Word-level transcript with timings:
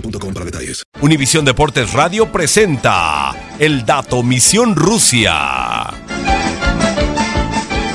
boostmobile.com 0.00 0.34
para 0.34 0.46
detalles. 0.46 0.84
Univisión 1.00 1.44
Deportes 1.44 1.92
Radio 1.92 2.30
presenta 2.30 3.34
El 3.58 3.84
Dato 3.84 4.22
Misión 4.22 4.74
Rusia. 4.74 5.90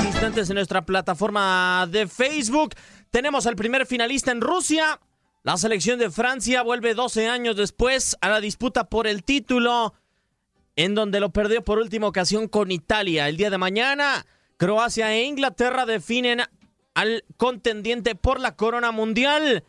Instantes 0.06 0.50
en 0.50 0.54
nuestra 0.54 0.84
plataforma 0.84 1.88
de 1.90 2.06
Facebook. 2.06 2.74
Tenemos 3.10 3.46
al 3.46 3.56
primer 3.56 3.86
finalista 3.86 4.30
en 4.32 4.40
Rusia. 4.40 5.00
La 5.42 5.56
selección 5.56 5.98
de 5.98 6.10
Francia 6.10 6.62
vuelve 6.62 6.94
12 6.94 7.28
años 7.28 7.56
después 7.56 8.16
a 8.20 8.28
la 8.28 8.40
disputa 8.40 8.84
por 8.84 9.06
el 9.06 9.24
título, 9.24 9.94
en 10.76 10.94
donde 10.94 11.18
lo 11.20 11.30
perdió 11.30 11.64
por 11.64 11.78
última 11.78 12.06
ocasión 12.06 12.46
con 12.48 12.70
Italia. 12.70 13.28
El 13.28 13.36
día 13.36 13.50
de 13.50 13.58
mañana, 13.58 14.24
Croacia 14.56 15.12
e 15.12 15.24
Inglaterra 15.24 15.84
definen 15.84 16.42
al 16.94 17.24
contendiente 17.36 18.14
por 18.14 18.38
la 18.38 18.54
corona 18.54 18.92
mundial 18.92 19.64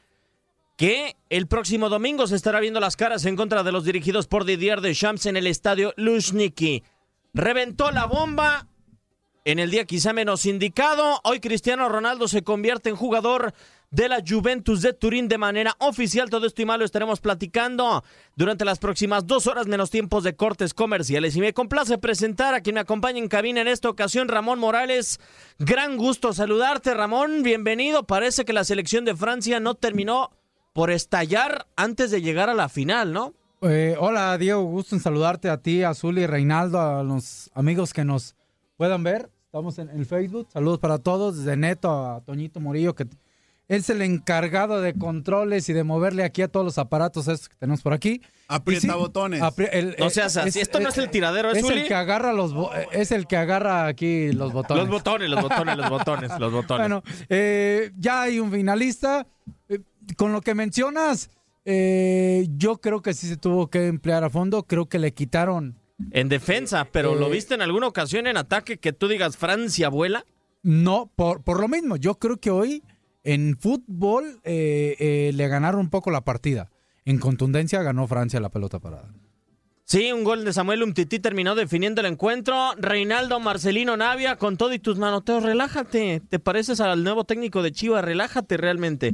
que 0.76 1.16
el 1.30 1.48
próximo 1.48 1.90
domingo 1.90 2.28
se 2.28 2.36
estará 2.36 2.60
viendo 2.60 2.80
las 2.80 2.96
caras 2.96 3.26
en 3.26 3.36
contra 3.36 3.64
de 3.64 3.72
los 3.72 3.86
dirigidos 3.86 4.28
por 4.28 4.46
Didier 4.46 4.82
Deschamps 4.82 5.26
en 5.26 5.38
el 5.38 5.48
estadio 5.48 5.94
Luzhniki. 5.98 6.84
Reventó 7.34 7.92
la 7.92 8.06
bomba 8.06 8.68
en 9.46 9.60
el 9.60 9.72
día 9.72 9.86
quizá 9.86 10.14
menos 10.14 10.46
indicado. 10.46 11.20
Hoy 11.24 11.40
Cristiano 11.40 11.90
Ronaldo 11.90 12.28
se 12.28 12.44
convierte 12.44 12.90
en 12.90 12.96
jugador 12.96 13.54
de 13.92 14.10
la 14.10 14.24
Juventus 14.28 14.82
de 14.82 14.94
Turín 14.94 15.28
de 15.28 15.38
manera 15.38 15.76
oficial. 15.80 16.30
Todo 16.30 16.48
esto 16.48 16.62
y 16.64 16.66
más 16.66 16.80
lo 16.80 16.86
estaremos 16.86 17.20
platicando 17.20 18.04
durante 18.36 18.66
las 18.66 18.80
próximas 18.80 19.28
dos 19.28 19.46
horas 19.46 19.68
menos 19.68 19.92
tiempos 19.92 20.24
de 20.24 20.36
cortes 20.36 20.74
comerciales. 20.74 21.36
Y 21.36 21.42
me 21.42 21.54
complace 21.54 22.00
presentar 22.00 22.56
a 22.56 22.62
quien 22.62 22.76
me 22.76 22.80
acompaña 22.80 23.20
en 23.20 23.28
cabina 23.28 23.62
en 23.62 23.68
esta 23.68 23.90
ocasión, 23.90 24.30
Ramón 24.30 24.58
Morales. 24.60 25.20
Gran 25.60 25.98
gusto 25.98 26.34
saludarte, 26.34 26.94
Ramón. 26.94 27.44
Bienvenido. 27.44 28.04
Parece 28.04 28.46
que 28.46 28.54
la 28.54 28.64
selección 28.64 29.06
de 29.06 29.16
Francia 29.16 29.60
no 29.60 29.76
terminó 29.76 30.32
por 30.74 30.92
estallar 30.92 31.68
antes 31.76 32.12
de 32.12 32.22
llegar 32.22 32.50
a 32.50 32.54
la 32.54 32.68
final, 32.70 33.14
¿no? 33.14 33.34
Eh, 33.62 33.96
hola 34.00 34.38
Diego, 34.38 34.64
gusto 34.64 34.96
en 34.96 35.02
saludarte 35.02 35.50
a 35.50 35.58
ti, 35.58 35.84
a 35.84 35.90
Azul 35.92 36.18
y 36.18 36.26
Reinaldo, 36.28 36.82
a 36.82 37.04
los 37.04 37.50
amigos 37.54 37.94
que 37.94 38.04
nos 38.04 38.36
puedan 38.76 39.04
ver. 39.04 39.30
Estamos 39.46 39.78
en 39.78 39.90
el 39.90 40.06
Facebook. 40.06 40.48
Saludos 40.52 40.80
para 40.80 40.98
todos, 40.98 41.38
desde 41.38 41.56
Neto 41.56 41.92
a 41.92 42.22
Toñito 42.22 42.60
Morillo, 42.60 42.96
que 42.96 43.06
es 43.70 43.90
el 43.90 44.02
encargado 44.02 44.82
de 44.82 44.94
controles 44.96 45.70
y 45.70 45.74
de 45.74 45.84
moverle 45.84 46.24
aquí 46.24 46.42
a 46.42 46.48
todos 46.48 46.66
los 46.66 46.78
aparatos 46.80 47.28
estos 47.28 47.48
que 47.50 47.56
tenemos 47.56 47.82
por 47.82 47.94
aquí. 47.94 48.22
Aprieta 48.48 48.82
sí, 48.82 48.88
botones. 48.90 49.42
apri- 49.42 49.70
el- 49.72 49.96
No 50.00 50.10
seas 50.10 50.36
así. 50.38 50.60
Esto 50.60 50.80
no 50.80 50.90
es 50.90 50.98
el 50.98 51.10
tiradero, 51.10 51.52
¿es, 51.52 51.60
es 51.60 51.64
Zuli? 51.66 51.82
el 51.82 51.88
que 51.88 51.94
agarra 51.96 52.34
los 52.34 52.54
bo- 52.54 52.72
es 52.92 53.12
el 53.12 53.28
que 53.28 53.38
agarra 53.38 53.86
aquí 53.86 54.32
los 54.34 54.52
botones. 54.52 54.84
Los 54.84 54.92
botones, 54.92 55.30
los 55.30 55.42
botones, 55.44 55.78
los 55.78 55.90
botones, 55.90 56.32
los 56.40 56.52
botones. 56.52 56.80
Bueno, 56.90 57.04
eh, 57.30 57.92
ya 57.98 58.24
hay 58.24 58.40
un 58.40 58.52
finalista. 58.52 59.26
Eh, 60.09 60.16
con 60.16 60.31
lo 60.31 60.41
que 60.41 60.56
mencionas, 60.56 61.30
eh, 61.66 62.47
yo 62.58 62.80
creo 62.81 63.02
que 63.02 63.14
sí 63.14 63.28
se 63.28 63.38
tuvo 63.38 63.69
que 63.69 63.88
emplear 63.88 64.24
a 64.24 64.30
fondo. 64.30 64.64
Creo 64.64 64.88
que 64.88 65.00
le 65.00 65.14
quitaron. 65.14 65.80
En 66.12 66.30
defensa, 66.30 66.88
pero 66.91 67.16
¿lo 67.16 67.28
Eh, 67.28 67.31
viste 67.31 67.53
en 67.53 67.62
alguna 67.62 67.88
ocasión 67.88 68.28
en 68.28 68.38
ataque 68.38 68.78
que 68.78 68.94
tú 68.94 69.08
digas 69.08 69.38
Francia 69.38 69.90
vuela? 69.90 70.25
No, 70.62 71.12
por, 71.16 71.44
por 71.44 71.59
lo 71.59 71.68
mismo. 71.68 71.97
Yo 71.97 72.16
creo 72.16 72.38
que 72.38 72.50
hoy 72.52 72.84
en 73.24 73.58
fútbol 73.58 74.42
eh, 74.44 74.96
eh, 75.00 75.31
le 75.34 75.47
ganaron 75.47 75.81
un 75.81 75.90
poco 75.90 76.12
la 76.12 76.22
partida. 76.22 76.72
En 77.06 77.19
contundencia 77.19 77.81
ganó 77.84 78.08
Francia 78.08 78.40
la 78.40 78.50
pelota 78.50 78.80
parada. 78.80 79.13
Sí, 79.86 80.12
un 80.13 80.24
gol 80.24 80.46
de 80.46 80.53
Samuel 80.53 80.81
Umtiti 80.81 81.19
terminó 81.19 81.56
definiendo 81.56 82.02
el 82.02 82.08
encuentro. 82.08 82.74
Reinaldo 82.78 83.40
Marcelino 83.42 83.97
Navia, 83.97 84.38
con 84.38 84.56
todo 84.56 84.74
y 84.74 84.80
tus 84.80 84.97
manoteos, 84.97 85.44
relájate. 85.44 86.22
¿Te 86.30 86.40
pareces 86.40 86.80
al 86.80 87.03
nuevo 87.03 87.25
técnico 87.25 87.62
de 87.62 87.74
Chivas? 87.74 88.03
Relájate 88.03 88.56
realmente. 88.58 89.13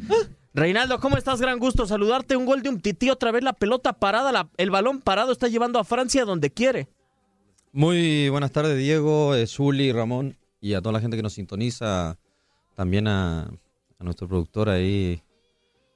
Reinaldo, 0.54 1.00
¿cómo 1.00 1.18
estás? 1.18 1.40
Gran 1.40 1.60
gusto 1.60 1.86
saludarte. 1.86 2.36
Un 2.36 2.46
gol 2.46 2.62
de 2.64 2.70
Umtiti, 2.70 3.10
otra 3.10 3.32
vez 3.32 3.44
la 3.44 3.54
pelota 3.54 3.94
parada, 3.94 4.32
la- 4.32 4.50
el 4.58 4.72
balón 4.72 5.00
parado 5.02 5.32
está 5.32 5.48
llevando 5.48 5.80
a 5.80 5.84
Francia 5.84 6.26
donde 6.26 6.50
quiere. 6.50 6.88
Muy 7.72 8.30
buenas 8.30 8.52
tardes, 8.52 8.78
Diego, 8.78 9.36
eh, 9.36 9.46
Zuli, 9.46 9.92
Ramón 9.92 10.38
y 10.60 10.74
a 10.74 10.82
toda 10.82 10.94
la 10.94 11.02
gente 11.02 11.16
que 11.18 11.24
nos 11.24 11.34
sintoniza. 11.34 12.18
También 12.76 13.08
a, 13.08 13.44
a 13.44 14.04
nuestro 14.04 14.28
productor 14.28 14.70
ahí, 14.70 15.22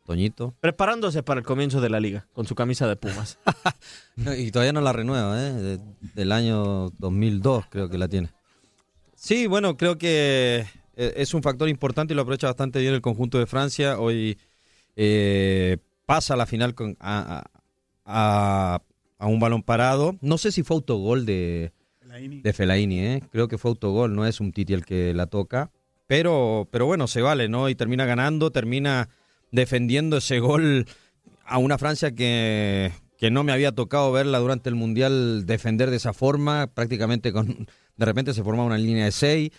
Toñito. 0.05 0.53
Preparándose 0.59 1.23
para 1.23 1.39
el 1.39 1.45
comienzo 1.45 1.81
de 1.81 1.89
la 1.89 1.99
liga, 1.99 2.27
con 2.33 2.45
su 2.45 2.53
camisa 2.56 2.88
de 2.88 2.95
Pumas. 2.95 3.39
Y 4.38 4.51
todavía 4.51 4.73
no 4.73 4.81
la 4.81 4.94
renueva, 4.94 5.41
¿eh? 5.41 5.51
De- 5.53 5.79
del 6.13 6.31
año 6.31 6.91
2002 6.99 7.65
creo 7.69 7.89
que 7.89 7.97
la 7.97 8.07
tiene. 8.07 8.29
Sí, 9.15 9.47
bueno, 9.47 9.77
creo 9.77 9.97
que 9.97 10.65
es 10.95 11.34
un 11.34 11.42
factor 11.44 11.69
importante 11.69 12.13
y 12.13 12.16
lo 12.16 12.22
aprovecha 12.22 12.48
bastante 12.48 12.80
bien 12.80 12.94
el 12.94 13.01
conjunto 13.01 13.40
de 13.40 13.45
Francia. 13.48 14.00
Hoy 14.00 14.38
eh, 14.95 15.78
pasa 16.06 16.34
a 16.34 16.38
la 16.38 16.45
final 16.45 16.75
con, 16.75 16.95
a, 17.00 17.44
a- 18.06 18.81
un 19.19 19.40
balón 19.40 19.63
parado. 19.63 20.18
No 20.22 20.38
sé 20.38 20.51
si 20.51 20.63
fue 20.63 20.75
autogol 20.75 21.25
de, 21.25 21.72
de 22.42 22.54
Fellaini, 22.54 23.00
¿eh? 23.00 23.24
creo 23.31 23.48
que 23.48 23.57
fue 23.57 23.69
autogol, 23.72 24.13
no 24.16 24.25
es 24.28 24.40
un 24.42 24.51
Titi 24.51 24.74
el 24.74 24.86
que 24.86 25.13
la 25.13 25.28
toca. 25.28 25.72
Pero, 26.07 26.68
pero 26.72 26.86
bueno, 26.86 27.07
se 27.07 27.22
vale, 27.22 27.48
¿no? 27.48 27.69
Y 27.69 27.75
termina 27.75 28.06
ganando, 28.06 28.51
termina 28.51 29.07
defendiendo 29.51 30.18
ese 30.18 30.40
gol 30.40 30.86
a 31.45 31.57
una 31.57 31.78
Francia 31.78 32.13
que, 32.13 32.92
que 33.18 33.31
no 33.31 33.44
me 33.45 33.54
había 33.54 33.72
tocado 33.72 34.12
verla 34.12 34.40
durante 34.40 34.68
el 34.69 34.75
Mundial 34.75 35.45
defender 35.45 35.90
de 35.90 35.95
esa 35.98 36.12
forma, 36.12 36.68
prácticamente 36.68 37.31
con, 37.31 37.68
de 37.95 38.06
repente 38.06 38.34
se 38.34 38.44
formaba 38.44 38.68
una 38.68 38.78
línea 38.78 39.06
de 39.06 39.12
6, 39.13 39.50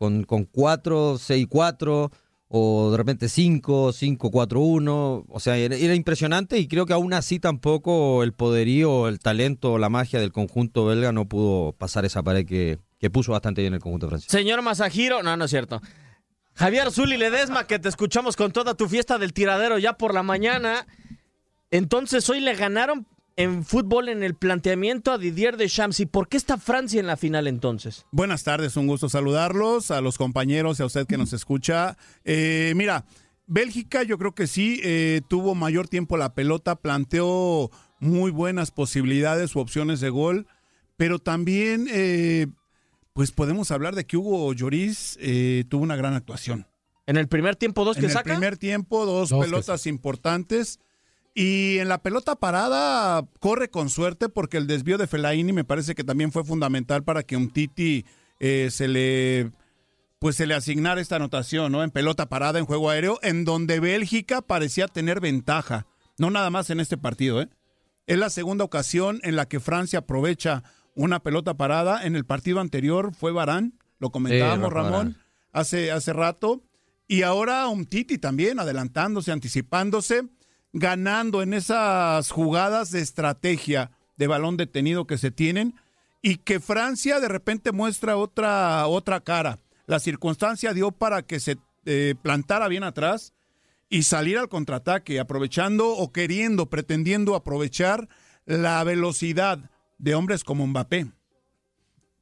con, 0.00 0.24
con 0.24 0.46
4, 0.46 1.18
6, 1.18 1.46
4, 1.46 2.10
o 2.48 2.90
de 2.90 2.96
repente 2.96 3.28
5, 3.28 3.92
5, 3.92 4.30
4, 4.30 4.58
1. 4.58 5.26
O 5.28 5.40
sea, 5.40 5.58
era, 5.58 5.76
impresionante 5.94 6.56
y 6.56 6.68
creo 6.68 6.86
que 6.86 6.94
aún 6.94 7.12
así 7.12 7.38
tampoco 7.38 8.22
el 8.22 8.32
poderío, 8.32 9.08
el 9.08 9.18
talento, 9.18 9.76
la 9.76 9.90
magia 9.90 10.18
del 10.18 10.32
conjunto 10.32 10.86
belga 10.86 11.12
no 11.12 11.28
pudo 11.28 11.72
pasar 11.72 12.06
esa 12.06 12.22
pared 12.22 12.46
que, 12.46 12.78
que 12.98 13.10
puso 13.10 13.32
bastante 13.32 13.60
bien 13.60 13.74
el 13.74 13.80
conjunto 13.80 14.08
francés. 14.08 14.32
Señor 14.32 14.62
Masajiro, 14.62 15.22
no, 15.22 15.36
no 15.36 15.44
es 15.44 15.50
cierto. 15.50 15.82
Javier 16.54 16.90
Zuli 16.90 17.18
Ledesma, 17.18 17.66
que 17.66 17.78
te 17.78 17.90
escuchamos 17.90 18.36
con 18.36 18.52
toda 18.52 18.72
tu 18.72 18.88
fiesta 18.88 19.18
del 19.18 19.34
tiradero 19.34 19.76
ya 19.76 19.98
por 19.98 20.14
la 20.14 20.22
mañana. 20.22 20.86
Entonces 21.70 22.26
hoy 22.30 22.40
le 22.40 22.54
ganaron 22.54 23.06
en 23.40 23.64
fútbol 23.64 24.10
en 24.10 24.22
el 24.22 24.34
planteamiento 24.34 25.12
a 25.12 25.18
Didier 25.18 25.56
Deschamps. 25.56 26.00
¿Y 26.00 26.06
por 26.06 26.28
qué 26.28 26.36
está 26.36 26.58
Francia 26.58 27.00
en 27.00 27.06
la 27.06 27.16
final 27.16 27.46
entonces? 27.46 28.04
Buenas 28.12 28.44
tardes, 28.44 28.76
un 28.76 28.86
gusto 28.86 29.08
saludarlos, 29.08 29.90
a 29.90 30.02
los 30.02 30.18
compañeros 30.18 30.78
y 30.78 30.82
a 30.82 30.86
usted 30.86 31.06
que 31.06 31.16
nos 31.16 31.32
escucha. 31.32 31.96
Eh, 32.24 32.74
mira, 32.76 33.06
Bélgica 33.46 34.02
yo 34.02 34.18
creo 34.18 34.34
que 34.34 34.46
sí, 34.46 34.80
eh, 34.84 35.22
tuvo 35.26 35.54
mayor 35.54 35.88
tiempo 35.88 36.18
la 36.18 36.34
pelota, 36.34 36.76
planteó 36.76 37.70
muy 37.98 38.30
buenas 38.30 38.70
posibilidades 38.72 39.56
u 39.56 39.60
opciones 39.60 40.00
de 40.00 40.10
gol, 40.10 40.46
pero 40.98 41.18
también 41.18 41.86
eh, 41.90 42.46
pues 43.14 43.32
podemos 43.32 43.70
hablar 43.70 43.94
de 43.94 44.04
que 44.04 44.18
Hugo 44.18 44.52
Lloris 44.52 45.16
eh, 45.18 45.64
tuvo 45.70 45.82
una 45.82 45.96
gran 45.96 46.12
actuación. 46.12 46.66
En 47.06 47.16
el 47.16 47.26
primer 47.26 47.56
tiempo, 47.56 47.86
dos 47.86 47.96
en 47.96 48.02
que 48.02 48.06
el 48.08 48.12
saca. 48.12 48.34
primer 48.34 48.58
tiempo, 48.58 49.06
dos, 49.06 49.30
pelotas 49.30 49.86
importantes. 49.86 50.78
Y 51.34 51.78
en 51.78 51.88
la 51.88 52.02
pelota 52.02 52.36
parada 52.36 53.24
corre 53.38 53.70
con 53.70 53.88
suerte 53.88 54.28
porque 54.28 54.56
el 54.56 54.66
desvío 54.66 54.98
de 54.98 55.06
Fellaini 55.06 55.52
me 55.52 55.64
parece 55.64 55.94
que 55.94 56.04
también 56.04 56.32
fue 56.32 56.44
fundamental 56.44 57.04
para 57.04 57.22
que 57.22 57.36
un 57.36 57.50
Titi 57.50 58.04
eh, 58.40 58.68
se 58.70 58.88
le 58.88 59.52
pues 60.18 60.36
se 60.36 60.46
le 60.46 60.54
asignara 60.54 61.00
esta 61.00 61.16
anotación, 61.16 61.72
¿no? 61.72 61.82
En 61.82 61.90
pelota 61.90 62.28
parada, 62.28 62.58
en 62.58 62.66
juego 62.66 62.90
aéreo, 62.90 63.18
en 63.22 63.46
donde 63.46 63.80
Bélgica 63.80 64.42
parecía 64.42 64.86
tener 64.86 65.18
ventaja. 65.18 65.86
No 66.18 66.30
nada 66.30 66.50
más 66.50 66.68
en 66.68 66.78
este 66.78 66.98
partido, 66.98 67.40
¿eh? 67.40 67.48
Es 68.06 68.18
la 68.18 68.28
segunda 68.28 68.64
ocasión 68.64 69.20
en 69.22 69.34
la 69.34 69.46
que 69.48 69.60
Francia 69.60 70.00
aprovecha 70.00 70.62
una 70.94 71.20
pelota 71.20 71.54
parada. 71.54 72.04
En 72.04 72.16
el 72.16 72.26
partido 72.26 72.60
anterior 72.60 73.14
fue 73.14 73.32
Barán, 73.32 73.78
lo 73.98 74.10
comentábamos, 74.10 74.70
Ramón, 74.70 75.16
hace, 75.52 75.90
hace 75.90 76.12
rato. 76.12 76.62
Y 77.08 77.22
ahora 77.22 77.66
un 77.68 77.86
Titi 77.86 78.18
también, 78.18 78.60
adelantándose, 78.60 79.32
anticipándose, 79.32 80.24
ganando 80.72 81.42
en 81.42 81.54
esas 81.54 82.30
jugadas 82.30 82.90
de 82.90 83.00
estrategia 83.00 83.90
de 84.16 84.26
balón 84.26 84.56
detenido 84.56 85.06
que 85.06 85.18
se 85.18 85.30
tienen 85.30 85.74
y 86.22 86.36
que 86.36 86.60
Francia 86.60 87.20
de 87.20 87.28
repente 87.28 87.72
muestra 87.72 88.16
otra, 88.16 88.86
otra 88.86 89.20
cara. 89.20 89.58
La 89.86 89.98
circunstancia 89.98 90.72
dio 90.74 90.92
para 90.92 91.22
que 91.22 91.40
se 91.40 91.58
eh, 91.86 92.14
plantara 92.22 92.68
bien 92.68 92.84
atrás 92.84 93.32
y 93.88 94.04
salir 94.04 94.38
al 94.38 94.48
contraataque, 94.48 95.18
aprovechando 95.18 95.88
o 95.88 96.12
queriendo, 96.12 96.66
pretendiendo 96.66 97.34
aprovechar 97.34 98.08
la 98.46 98.82
velocidad 98.84 99.70
de 99.98 100.14
hombres 100.14 100.44
como 100.44 100.66
Mbappé. 100.66 101.10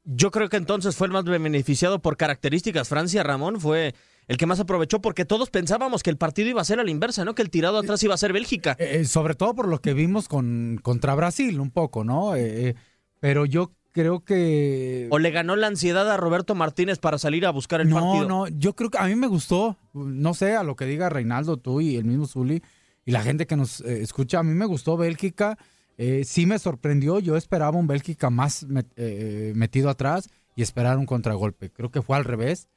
Yo 0.04 0.30
creo 0.30 0.48
que 0.48 0.56
entonces 0.56 0.96
fue 0.96 1.08
el 1.08 1.12
más 1.12 1.24
beneficiado 1.24 2.00
por 2.00 2.16
características. 2.16 2.88
Francia, 2.88 3.22
Ramón, 3.22 3.60
fue 3.60 3.94
el 4.28 4.36
que 4.36 4.46
más 4.46 4.60
aprovechó 4.60 5.00
porque 5.00 5.24
todos 5.24 5.50
pensábamos 5.50 6.02
que 6.02 6.10
el 6.10 6.16
partido 6.16 6.48
iba 6.48 6.60
a 6.60 6.64
ser 6.64 6.78
a 6.78 6.84
la 6.84 6.90
inversa, 6.90 7.24
¿no? 7.24 7.34
Que 7.34 7.42
el 7.42 7.50
tirado 7.50 7.78
atrás 7.78 8.02
iba 8.04 8.14
a 8.14 8.18
ser 8.18 8.32
Bélgica. 8.32 8.76
Eh, 8.78 9.04
sobre 9.04 9.34
todo 9.34 9.54
por 9.54 9.66
lo 9.66 9.80
que 9.80 9.94
vimos 9.94 10.28
con, 10.28 10.78
contra 10.82 11.14
Brasil, 11.14 11.58
un 11.58 11.70
poco, 11.70 12.04
¿no? 12.04 12.36
Eh, 12.36 12.68
eh, 12.68 12.74
pero 13.20 13.46
yo 13.46 13.72
creo 13.92 14.24
que... 14.24 15.08
¿O 15.10 15.18
le 15.18 15.30
ganó 15.30 15.56
la 15.56 15.66
ansiedad 15.66 16.08
a 16.08 16.16
Roberto 16.16 16.54
Martínez 16.54 16.98
para 16.98 17.18
salir 17.18 17.46
a 17.46 17.50
buscar 17.50 17.80
el 17.80 17.88
no, 17.88 17.96
partido? 17.96 18.28
No, 18.28 18.46
yo 18.46 18.74
creo 18.76 18.90
que 18.90 18.98
a 18.98 19.06
mí 19.06 19.16
me 19.16 19.26
gustó, 19.26 19.76
no 19.92 20.34
sé, 20.34 20.54
a 20.54 20.62
lo 20.62 20.76
que 20.76 20.84
diga 20.84 21.08
Reinaldo, 21.08 21.56
tú 21.56 21.80
y 21.80 21.96
el 21.96 22.04
mismo 22.04 22.26
Zuli 22.26 22.62
y 23.04 23.10
la 23.10 23.22
gente 23.22 23.46
que 23.46 23.56
nos 23.56 23.80
eh, 23.80 24.02
escucha, 24.02 24.38
a 24.40 24.42
mí 24.42 24.52
me 24.52 24.66
gustó 24.66 24.96
Bélgica, 24.98 25.58
eh, 25.96 26.22
sí 26.24 26.44
me 26.46 26.58
sorprendió, 26.58 27.18
yo 27.18 27.36
esperaba 27.36 27.78
un 27.78 27.86
Bélgica 27.86 28.28
más 28.30 28.68
met- 28.68 28.92
eh, 28.96 29.52
metido 29.56 29.88
atrás 29.88 30.28
y 30.54 30.62
esperar 30.62 30.98
un 30.98 31.06
contragolpe, 31.06 31.70
creo 31.70 31.90
que 31.90 32.02
fue 32.02 32.16
al 32.18 32.24
revés, 32.24 32.68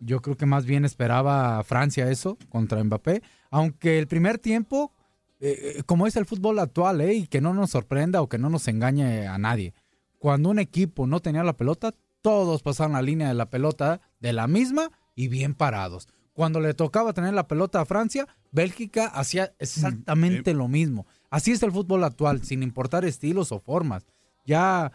yo 0.00 0.20
creo 0.20 0.36
que 0.36 0.46
más 0.46 0.64
bien 0.64 0.84
esperaba 0.84 1.58
a 1.58 1.62
Francia 1.62 2.10
eso 2.10 2.36
contra 2.48 2.82
Mbappé, 2.82 3.22
aunque 3.50 3.98
el 3.98 4.06
primer 4.06 4.38
tiempo, 4.38 4.92
eh, 5.38 5.74
eh, 5.78 5.82
como 5.84 6.06
es 6.06 6.16
el 6.16 6.26
fútbol 6.26 6.58
actual, 6.58 7.00
eh, 7.02 7.14
y 7.14 7.26
que 7.26 7.40
no 7.40 7.54
nos 7.54 7.70
sorprenda 7.70 8.22
o 8.22 8.28
que 8.28 8.38
no 8.38 8.50
nos 8.50 8.66
engañe 8.68 9.26
a 9.26 9.38
nadie, 9.38 9.74
cuando 10.18 10.50
un 10.50 10.58
equipo 10.58 11.06
no 11.06 11.20
tenía 11.20 11.44
la 11.44 11.56
pelota, 11.56 11.94
todos 12.22 12.62
pasaban 12.62 12.92
la 12.92 13.02
línea 13.02 13.28
de 13.28 13.34
la 13.34 13.50
pelota 13.50 14.00
de 14.20 14.32
la 14.32 14.46
misma 14.46 14.90
y 15.14 15.28
bien 15.28 15.54
parados. 15.54 16.08
Cuando 16.32 16.60
le 16.60 16.74
tocaba 16.74 17.12
tener 17.12 17.34
la 17.34 17.48
pelota 17.48 17.80
a 17.80 17.84
Francia, 17.84 18.26
Bélgica 18.52 19.06
hacía 19.06 19.52
exactamente 19.58 20.54
lo 20.54 20.68
mismo. 20.68 21.06
Así 21.28 21.52
es 21.52 21.62
el 21.62 21.72
fútbol 21.72 22.04
actual, 22.04 22.42
sin 22.42 22.62
importar 22.62 23.04
estilos 23.04 23.52
o 23.52 23.60
formas. 23.60 24.06
Ya 24.46 24.92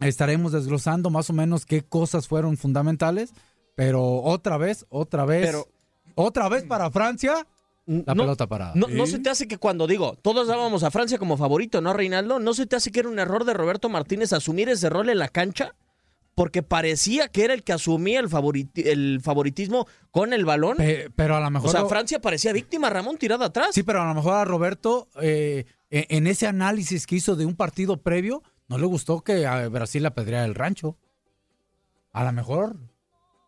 estaremos 0.00 0.52
desglosando 0.52 1.10
más 1.10 1.30
o 1.30 1.32
menos 1.32 1.66
qué 1.66 1.82
cosas 1.82 2.28
fueron 2.28 2.56
fundamentales, 2.56 3.32
pero 3.76 4.02
otra 4.22 4.56
vez, 4.56 4.84
otra 4.88 5.24
vez, 5.24 5.46
Pero- 5.46 5.68
otra 6.16 6.48
vez 6.48 6.64
para 6.64 6.90
Francia, 6.90 7.46
la 7.86 8.14
No- 8.14 8.24
pelota 8.24 8.48
parada. 8.48 8.72
No, 8.74 8.88
no 8.88 9.06
se 9.06 9.20
te 9.20 9.30
hace 9.30 9.46
que 9.46 9.58
cuando 9.58 9.86
digo, 9.86 10.16
todos 10.20 10.48
dábamos 10.48 10.82
a 10.82 10.90
Francia 10.90 11.18
como 11.18 11.36
favorito, 11.36 11.80
¿no, 11.80 11.92
Reinaldo? 11.92 12.40
¿No 12.40 12.52
se 12.54 12.66
te 12.66 12.74
hace 12.74 12.90
que 12.90 12.98
era 13.00 13.08
un 13.08 13.20
error 13.20 13.44
de 13.44 13.54
Roberto 13.54 13.88
Martínez 13.88 14.32
asumir 14.32 14.68
ese 14.68 14.90
rol 14.90 15.08
en 15.08 15.18
la 15.20 15.28
cancha? 15.28 15.76
Porque 16.34 16.62
parecía 16.62 17.28
que 17.28 17.44
era 17.44 17.54
el 17.54 17.62
que 17.62 17.72
asumía 17.72 18.18
el, 18.20 18.28
favoriti- 18.28 18.84
el 18.86 19.20
favoritismo 19.22 19.86
con 20.10 20.32
el 20.32 20.44
balón. 20.44 20.76
Pe- 20.78 21.10
pero 21.14 21.36
a 21.36 21.40
lo 21.40 21.50
mejor 21.50 21.68
o 21.68 21.72
sea, 21.72 21.80
lo- 21.82 21.88
Francia 21.88 22.20
parecía 22.20 22.52
víctima, 22.52 22.90
Ramón, 22.90 23.16
tirada 23.18 23.46
atrás. 23.46 23.68
Sí, 23.72 23.82
pero 23.84 24.02
a 24.02 24.06
lo 24.06 24.14
mejor 24.14 24.34
a 24.34 24.44
Roberto, 24.44 25.08
eh, 25.22 25.64
e- 25.90 26.06
en 26.10 26.26
ese 26.26 26.46
análisis 26.46 27.06
que 27.06 27.14
hizo 27.16 27.36
de 27.36 27.46
un 27.46 27.54
partido 27.56 28.02
previo, 28.02 28.42
no 28.68 28.76
le 28.78 28.84
gustó 28.86 29.22
que 29.22 29.46
a 29.46 29.68
Brasil 29.68 30.04
apedreara 30.04 30.44
el 30.44 30.54
rancho. 30.56 30.98
A 32.12 32.24
lo 32.24 32.32
mejor, 32.32 32.76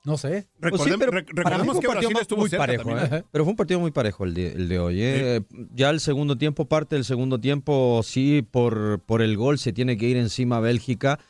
no 0.08 0.16
sé. 0.18 0.48
Pues 0.58 0.82
sí, 0.82 0.90
pero 0.98 1.12
fue 1.12 1.74
un 1.74 1.80
partido 1.94 2.10
más- 2.10 2.26
muy 2.36 2.48
parejo, 2.50 2.90
¿eh? 2.98 3.24
Pero 3.30 3.44
fue 3.44 3.50
un 3.52 3.56
partido 3.56 3.78
muy 3.78 3.90
parejo 3.92 4.24
el 4.24 4.34
de, 4.34 4.52
el 4.52 4.68
de 4.68 4.78
hoy. 4.78 4.96
¿eh? 5.00 5.42
Ya 5.74 5.90
el 5.90 6.00
segundo 6.00 6.36
tiempo, 6.36 6.64
parte 6.66 6.96
del 6.96 7.04
segundo 7.04 7.38
tiempo, 7.38 8.00
sí, 8.02 8.42
por, 8.50 9.00
por 9.06 9.22
el 9.22 9.36
gol 9.36 9.58
se 9.58 9.72
tiene 9.72 9.96
que 9.96 10.06
ir 10.08 10.16
encima 10.16 10.58
Bélgica. 10.60 11.20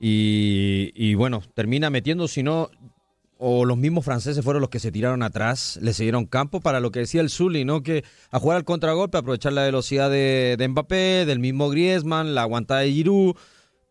Y, 0.00 0.90
y 0.94 1.14
bueno, 1.14 1.42
termina 1.54 1.88
metiendo, 1.88 2.28
si 2.28 2.42
no, 2.42 2.68
o 3.38 3.64
los 3.64 3.76
mismos 3.78 4.04
franceses 4.04 4.44
fueron 4.44 4.60
los 4.60 4.70
que 4.70 4.80
se 4.80 4.90
tiraron 4.92 5.22
atrás, 5.22 5.78
le 5.80 5.92
siguieron 5.92 6.26
campo 6.26 6.60
para 6.60 6.80
lo 6.80 6.90
que 6.90 7.00
decía 7.00 7.20
el 7.20 7.30
Zully, 7.30 7.64
¿no? 7.64 7.82
Que 7.82 8.04
a 8.30 8.38
jugar 8.38 8.56
al 8.58 8.64
contragolpe, 8.64 9.18
aprovechar 9.18 9.52
la 9.52 9.62
velocidad 9.62 10.10
de, 10.10 10.56
de 10.58 10.68
Mbappé, 10.68 11.24
del 11.26 11.38
mismo 11.38 11.70
Griezmann, 11.70 12.34
la 12.34 12.42
aguantada 12.42 12.80
de 12.80 12.92
Giroud, 12.92 13.34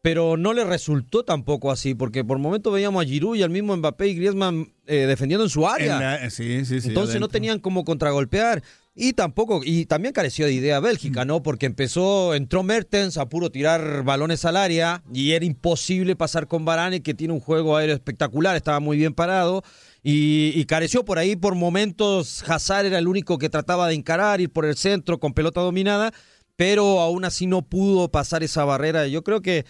pero 0.04 0.36
no 0.36 0.52
le 0.52 0.66
resultó 0.66 1.24
tampoco 1.24 1.72
así, 1.72 1.96
porque 1.96 2.26
por 2.26 2.38
momento 2.38 2.72
veíamos 2.72 3.04
a 3.04 3.08
Giroud 3.08 3.38
y 3.38 3.42
al 3.42 3.50
mismo 3.50 3.76
Mbappé 3.78 4.10
y 4.10 4.16
Griezmann 4.16 4.74
eh, 4.86 5.06
defendiendo 5.08 5.46
en 5.46 5.50
su 5.50 5.66
área. 5.66 5.94
En 5.96 6.00
la- 6.24 6.30
sí, 6.30 6.66
sí, 6.66 6.82
sí. 6.82 6.90
Entonces 6.90 7.22
no 7.22 7.30
tenían 7.30 7.60
como 7.60 7.86
contragolpear. 7.86 8.62
Y 8.96 9.14
tampoco, 9.14 9.62
y 9.64 9.86
también 9.88 10.14
careció 10.14 10.46
de 10.46 10.52
idea 10.54 10.80
Bélgica, 10.80 11.26
¿no? 11.26 11.42
Porque 11.42 11.66
empezó, 11.66 12.36
entró 12.36 12.62
Mertens 12.62 13.18
a 13.18 13.28
puro 13.28 13.50
tirar 13.50 14.04
balones 14.04 14.46
al 14.46 14.56
área 14.58 15.02
y 15.12 15.32
era 15.32 15.46
imposible 15.46 16.16
pasar 16.16 16.48
con 16.48 16.64
Varane, 16.66 17.02
que 17.02 17.14
tiene 17.16 17.34
un 17.34 17.40
juego 17.40 17.76
aéreo 17.78 17.96
espectacular, 17.96 18.56
estaba 18.56 18.80
muy 18.82 18.98
bien 18.98 19.14
parado. 19.16 19.64
Y, 20.04 20.52
y 20.54 20.66
careció 20.66 21.06
por 21.06 21.18
ahí 21.18 21.36
por 21.38 21.56
momentos. 21.56 22.44
Hazard 22.48 22.86
era 22.88 23.00
el 23.00 23.08
único 23.08 23.38
que 23.40 23.50
trataba 23.50 23.88
de 23.88 23.96
encarar, 23.96 24.42
ir 24.42 24.52
por 24.52 24.66
el 24.66 24.76
centro 24.76 25.18
con 25.20 25.34
pelota 25.34 25.62
dominada, 25.62 26.14
pero 26.56 27.00
aún 27.02 27.26
así 27.26 27.48
no 27.48 27.62
pudo 27.64 28.10
pasar 28.10 28.44
esa 28.44 28.66
barrera. 28.66 29.08
Yo 29.08 29.24
creo 29.24 29.42
que 29.42 29.66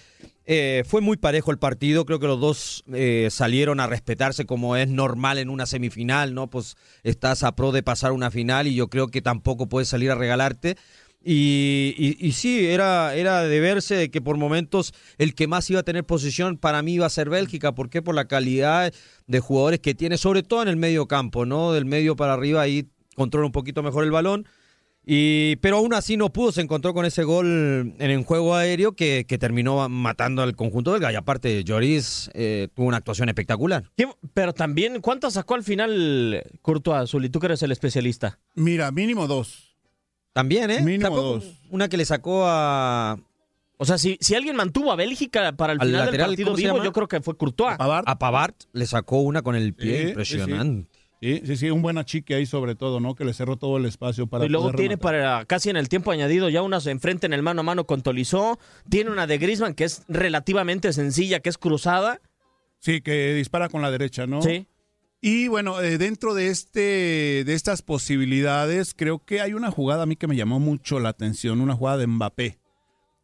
eh, 0.45 0.83
fue 0.85 0.99
muy 1.01 1.17
parejo 1.17 1.51
el 1.51 1.57
partido, 1.57 2.05
creo 2.05 2.19
que 2.19 2.27
los 2.27 2.39
dos 2.39 2.83
eh, 2.93 3.29
salieron 3.31 3.79
a 3.79 3.87
respetarse 3.87 4.45
como 4.45 4.75
es 4.75 4.89
normal 4.89 5.37
en 5.37 5.49
una 5.49 5.65
semifinal, 5.65 6.33
¿no? 6.33 6.49
Pues 6.49 6.75
estás 7.03 7.43
a 7.43 7.55
pro 7.55 7.71
de 7.71 7.83
pasar 7.83 8.11
una 8.11 8.31
final 8.31 8.67
y 8.67 8.75
yo 8.75 8.89
creo 8.89 9.07
que 9.07 9.21
tampoco 9.21 9.67
puedes 9.69 9.87
salir 9.87 10.11
a 10.11 10.15
regalarte. 10.15 10.75
Y, 11.25 11.95
y- 11.97 12.17
y 12.27 12.33
sí, 12.33 12.65
era, 12.67 13.15
era 13.15 13.43
de 13.43 13.59
verse 13.61 14.11
que 14.11 14.19
por 14.21 14.35
momentos 14.35 14.93
el 15.17 15.33
que 15.35 15.47
más 15.47 15.69
iba 15.69 15.79
a 15.79 15.83
tener 15.83 16.03
posición 16.03 16.57
para 16.57 16.81
mí 16.81 16.95
iba 16.95 17.05
a 17.05 17.09
ser 17.09 17.29
Bélgica. 17.29 17.73
¿Por 17.73 17.89
qué? 17.89 18.01
Por 18.01 18.13
la 18.13 18.25
calidad 18.27 18.93
de 19.27 19.39
jugadores 19.39 19.79
que 19.79 19.95
tiene, 19.95 20.17
sobre 20.17 20.43
todo 20.43 20.61
en 20.63 20.67
el 20.67 20.75
medio 20.75 21.07
campo, 21.07 21.45
¿no? 21.45 21.71
Del 21.71 21.85
medio 21.85 22.17
para 22.17 22.33
arriba 22.33 22.59
ahí 22.61 22.89
controla 23.15 23.45
un 23.45 23.53
poquito 23.53 23.81
mejor 23.83 24.03
el 24.03 24.11
balón. 24.11 24.45
Y, 25.05 25.57
pero 25.57 25.77
aún 25.77 25.93
así 25.93 26.15
no 26.15 26.31
pudo, 26.31 26.51
se 26.53 26.62
encontró 26.62 26.93
con 26.93 27.05
ese 27.05 27.24
gol 27.24 27.93
en 28.00 28.10
el 28.12 28.24
juego 28.24 28.55
aéreo 28.55 28.93
que, 28.93 29.25
que 29.27 29.38
terminó 29.38 29.89
matando 29.89 30.41
al 30.41 30.55
conjunto 30.55 30.93
belga. 30.93 31.12
Y 31.12 31.15
aparte, 31.15 31.63
Lloris 31.65 32.29
eh, 32.33 32.69
tuvo 32.74 32.88
una 32.88 32.98
actuación 32.98 33.27
espectacular. 33.27 33.83
¿Qué- 33.98 34.07
Pero 34.33 34.53
también, 34.53 35.01
¿cuántas 35.01 35.33
sacó 35.33 35.55
al 35.55 35.63
final 35.63 36.41
Courtois, 36.62 37.00
Azul? 37.03 37.25
Y 37.25 37.29
tú 37.29 37.39
que 37.39 37.48
eres 37.48 37.62
el 37.63 37.72
especialista. 37.74 38.39
Mira, 38.55 38.91
mínimo 38.91 39.27
dos. 39.27 39.75
También, 40.31 40.72
¿eh? 40.72 40.81
Mínimo 40.81 41.03
Sacó 41.10 41.22
dos. 41.22 41.45
Una 41.69 41.89
que 41.89 41.98
le 41.98 42.05
sacó 42.05 42.43
a... 42.48 43.19
O 43.77 43.86
sea, 43.86 43.98
si, 43.98 44.17
si 44.22 44.36
alguien 44.36 44.55
mantuvo 44.55 44.91
a 44.91 44.95
Bélgica 44.95 45.51
para 45.57 45.74
el 45.74 45.81
Al 45.81 45.88
final 45.88 46.05
lateral, 46.05 46.29
del 46.29 46.38
partido 46.38 46.48
¿cómo 46.48 46.57
se 46.57 46.63
vivo, 46.63 46.83
yo 46.83 46.93
creo 46.93 47.07
que 47.10 47.19
fue 47.22 47.36
Courtois. 47.36 47.77
Pavard. 47.77 48.05
A 48.07 48.17
Pavard 48.17 48.53
le 48.72 48.86
sacó 48.86 49.19
una 49.19 49.41
con 49.41 49.55
el 49.55 49.74
pie. 49.74 50.01
Sí, 50.03 50.07
Impresionante. 50.10 50.89
Sí, 50.93 51.02
sí, 51.46 51.58
sí, 51.58 51.70
un 51.70 51.82
buen 51.82 51.98
achique 51.98 52.36
ahí 52.36 52.46
sobre 52.46 52.75
todo, 52.75 53.00
¿no? 53.00 53.15
Que 53.15 53.24
le 53.24 53.34
cerró 53.34 53.56
todo 53.58 53.77
el 53.77 53.86
espacio 53.86 54.27
para 54.27 54.46
y 54.46 54.50
luego 54.50 54.72
tiene 54.72 54.96
rematar. 54.96 55.01
para 55.01 55.46
casi 55.46 55.70
en 55.70 55.77
el 55.77 55.88
tiempo 55.88 56.12
añadido 56.12 56.50
ya 56.50 56.62
unas 56.62 56.86
enfrente 56.88 57.25
en 57.25 57.34
el 57.34 57.42
mano 57.42 57.62
a 57.62 57.63
mano 57.63 57.86
con 57.86 58.01
Tolizó. 58.01 58.60
Tiene 58.89 59.10
una 59.10 59.27
de 59.27 59.38
Griezmann 59.38 59.74
que 59.74 59.86
es 59.86 60.03
relativamente 60.08 60.92
sencilla, 60.92 61.39
que 61.39 61.50
es 61.50 61.58
cruzada. 61.58 62.20
Sí, 62.80 63.01
que 63.01 63.34
dispara 63.34 63.70
con 63.70 63.82
la 63.82 63.92
derecha, 63.92 64.27
¿no? 64.27 64.42
Sí. 64.42 64.68
Y 65.22 65.48
bueno, 65.48 65.80
eh, 65.80 65.98
dentro 65.98 66.34
de 66.34 66.50
este 66.50 67.44
de 67.46 67.53
estas 67.53 67.82
posibilidades, 67.82 68.94
creo 68.94 69.24
que 69.24 69.39
hay 69.39 69.53
una 69.53 69.72
jugada 69.72 70.03
a 70.03 70.06
mí 70.06 70.18
que 70.18 70.27
me 70.27 70.36
llamó 70.36 70.60
mucho 70.60 71.00
la 71.00 71.08
atención, 71.08 71.62
una 71.62 71.75
jugada 71.75 72.00
de 72.00 72.08
Mbappé, 72.08 72.60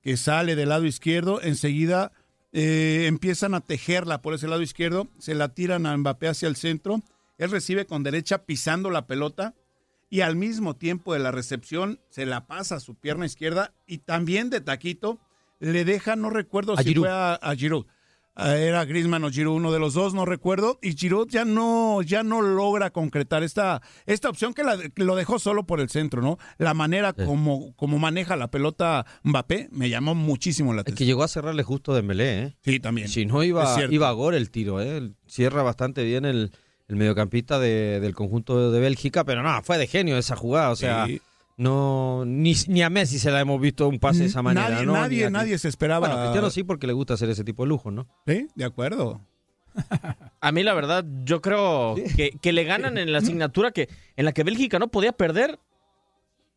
que 0.01 0.15
sale 0.15 0.55
del 0.55 0.69
lado 0.69 0.85
izquierdo, 0.85 1.41
enseguida 1.41 2.13
eh, 2.53 3.07
empiezan 3.07 3.53
a 3.53 3.59
tejerla 3.59 4.21
por 4.21 4.33
ese 4.33 4.47
lado 4.47 4.61
izquierdo, 4.61 5.09
se 5.17 5.35
la 5.35 5.49
tiran 5.49 5.85
a 5.85 5.97
Mbappé 5.97 6.29
hacia 6.29 6.47
el 6.47 6.55
centro, 6.55 7.01
él 7.39 7.49
recibe 7.49 7.87
con 7.87 8.03
derecha 8.03 8.45
pisando 8.45 8.91
la 8.91 9.07
pelota 9.07 9.55
y 10.11 10.21
al 10.21 10.35
mismo 10.35 10.75
tiempo 10.75 11.13
de 11.13 11.19
la 11.19 11.31
recepción 11.31 11.99
se 12.09 12.25
la 12.27 12.45
pasa 12.45 12.75
a 12.75 12.79
su 12.79 12.93
pierna 12.95 13.25
izquierda 13.25 13.73
y 13.87 13.97
también 13.99 14.49
de 14.51 14.61
taquito 14.61 15.19
le 15.59 15.83
deja, 15.85 16.15
no 16.15 16.29
recuerdo 16.29 16.73
A 16.73 16.77
si 16.83 16.89
Giroud. 16.89 17.03
fue 17.05 17.11
a, 17.11 17.33
a 17.33 17.55
Giroud. 17.55 17.85
Ah, 18.41 18.55
Era 18.55 18.85
Griezmann 18.85 19.25
o 19.25 19.29
Giroud, 19.29 19.57
uno 19.57 19.73
de 19.73 19.79
los 19.79 19.93
dos, 19.95 20.13
no 20.13 20.23
recuerdo. 20.23 20.79
Y 20.81 20.93
Giroud 20.95 21.27
ya 21.27 21.43
no, 21.43 22.01
ya 22.01 22.23
no 22.23 22.41
logra 22.41 22.89
concretar 22.91 23.43
esta, 23.43 23.81
esta 24.05 24.29
opción 24.29 24.53
que, 24.53 24.63
la- 24.63 24.77
lo 24.95 25.15
dejó 25.17 25.39
solo 25.39 25.65
por 25.65 25.81
el 25.81 25.89
centro, 25.89 26.21
¿no? 26.21 26.37
La 26.57 26.73
manera 26.73 27.11
como, 27.11 27.75
como 27.75 27.99
maneja 27.99 28.37
la 28.37 28.49
pelota 28.49 29.05
Mbappé 29.23 29.67
me 29.73 29.89
llamó 29.89 30.15
muchísimo 30.15 30.73
la 30.73 30.81
Es 30.81 30.85
que 30.85 30.91
atención. 30.91 31.07
llegó 31.07 31.23
a 31.23 31.27
cerrarle 31.27 31.63
justo 31.63 31.93
Dembélé, 31.93 32.39
¿eh? 32.43 32.57
Sí, 32.63 32.79
también. 32.79 33.09
Si 33.09 33.25
no 33.25 33.43
iba, 33.43 33.75
iba 33.91 34.07
a 34.07 34.13
gol 34.13 34.33
el 34.35 34.49
tiro, 34.51 34.81
¿eh? 34.81 35.11
Cierra 35.27 35.61
bastante 35.61 36.05
bien 36.05 36.23
el, 36.23 36.53
el 36.89 36.95
mediocampista 36.97 37.57
de- 37.59 37.99
del 38.01 38.13
conjunto 38.13 38.71
de 38.71 38.79
Bélgica, 38.81 39.23
pero 39.23 39.41
no, 39.43 39.63
fue 39.63 39.77
de 39.77 39.87
genio 39.87 40.17
esa 40.17 40.35
jugada, 40.35 40.71
o 40.71 40.75
sea, 40.75 41.05
Sí. 41.05 41.21
no 41.55 42.23
ni, 42.25 42.53
ni 42.67 42.81
a 42.81 42.89
Messi 42.89 43.17
se 43.19 43.31
la 43.31 43.39
hemos 43.39 43.61
visto 43.61 43.87
un 43.87 43.99
pase 43.99 44.19
de 44.19 44.25
esa 44.25 44.41
manera, 44.41 44.69
Nadie, 44.83 45.25
¿no? 45.25 45.29
nadie, 45.39 45.57
se 45.57 45.67
esperaba. 45.69 46.07
Bueno, 46.07 46.21
Cristiano 46.23 46.49
sí 46.49 46.63
porque 46.63 46.87
le 46.87 46.93
gusta 46.93 47.13
hacer 47.13 47.29
ese 47.29 47.43
tipo 47.45 47.63
de 47.63 47.69
lujo, 47.69 47.91
¿no? 47.91 48.07
Sí, 48.27 48.47
de 48.55 48.65
acuerdo. 48.65 49.21
A 50.41 50.51
mí 50.51 50.63
la 50.63 50.73
verdad, 50.73 51.05
yo 51.23 51.41
creo 51.41 51.95
que, 52.15 52.31
que 52.41 52.51
le 52.53 52.63
ganan 52.63 52.97
en 52.97 53.11
la 53.11 53.17
asignatura 53.39 53.71
que 53.71 53.87
en 54.17 54.25
la 54.25 54.31
que 54.33 54.43
Bélgica 54.43 54.79
no 54.79 54.87
podía 54.89 55.11
perder. 55.11 55.59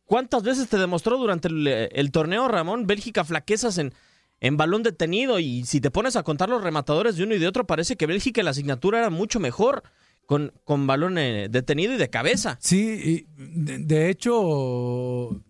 ¿Cuántas 0.05 0.43
veces 0.43 0.67
te 0.67 0.77
demostró 0.77 1.17
durante 1.17 1.47
el, 1.47 1.65
el 1.67 2.11
torneo, 2.11 2.47
Ramón? 2.47 2.85
Bélgica 2.87 3.23
flaquezas 3.23 3.77
en, 3.77 3.93
en 4.41 4.57
balón 4.57 4.83
detenido 4.83 5.39
y 5.39 5.63
si 5.65 5.79
te 5.79 5.91
pones 5.91 6.15
a 6.15 6.23
contar 6.23 6.49
los 6.49 6.61
rematadores 6.63 7.15
de 7.15 7.23
uno 7.23 7.35
y 7.35 7.39
de 7.39 7.47
otro, 7.47 7.65
parece 7.65 7.95
que 7.95 8.05
Bélgica 8.05 8.41
en 8.41 8.45
la 8.45 8.51
asignatura 8.51 8.99
era 8.99 9.09
mucho 9.09 9.39
mejor 9.39 9.83
con, 10.25 10.53
con 10.63 10.87
balón 10.87 11.17
eh, 11.17 11.47
detenido 11.49 11.93
y 11.93 11.97
de 11.97 12.09
cabeza. 12.09 12.57
Sí, 12.61 13.25
y 13.37 13.77
de, 13.79 14.09
hecho, 14.09 15.41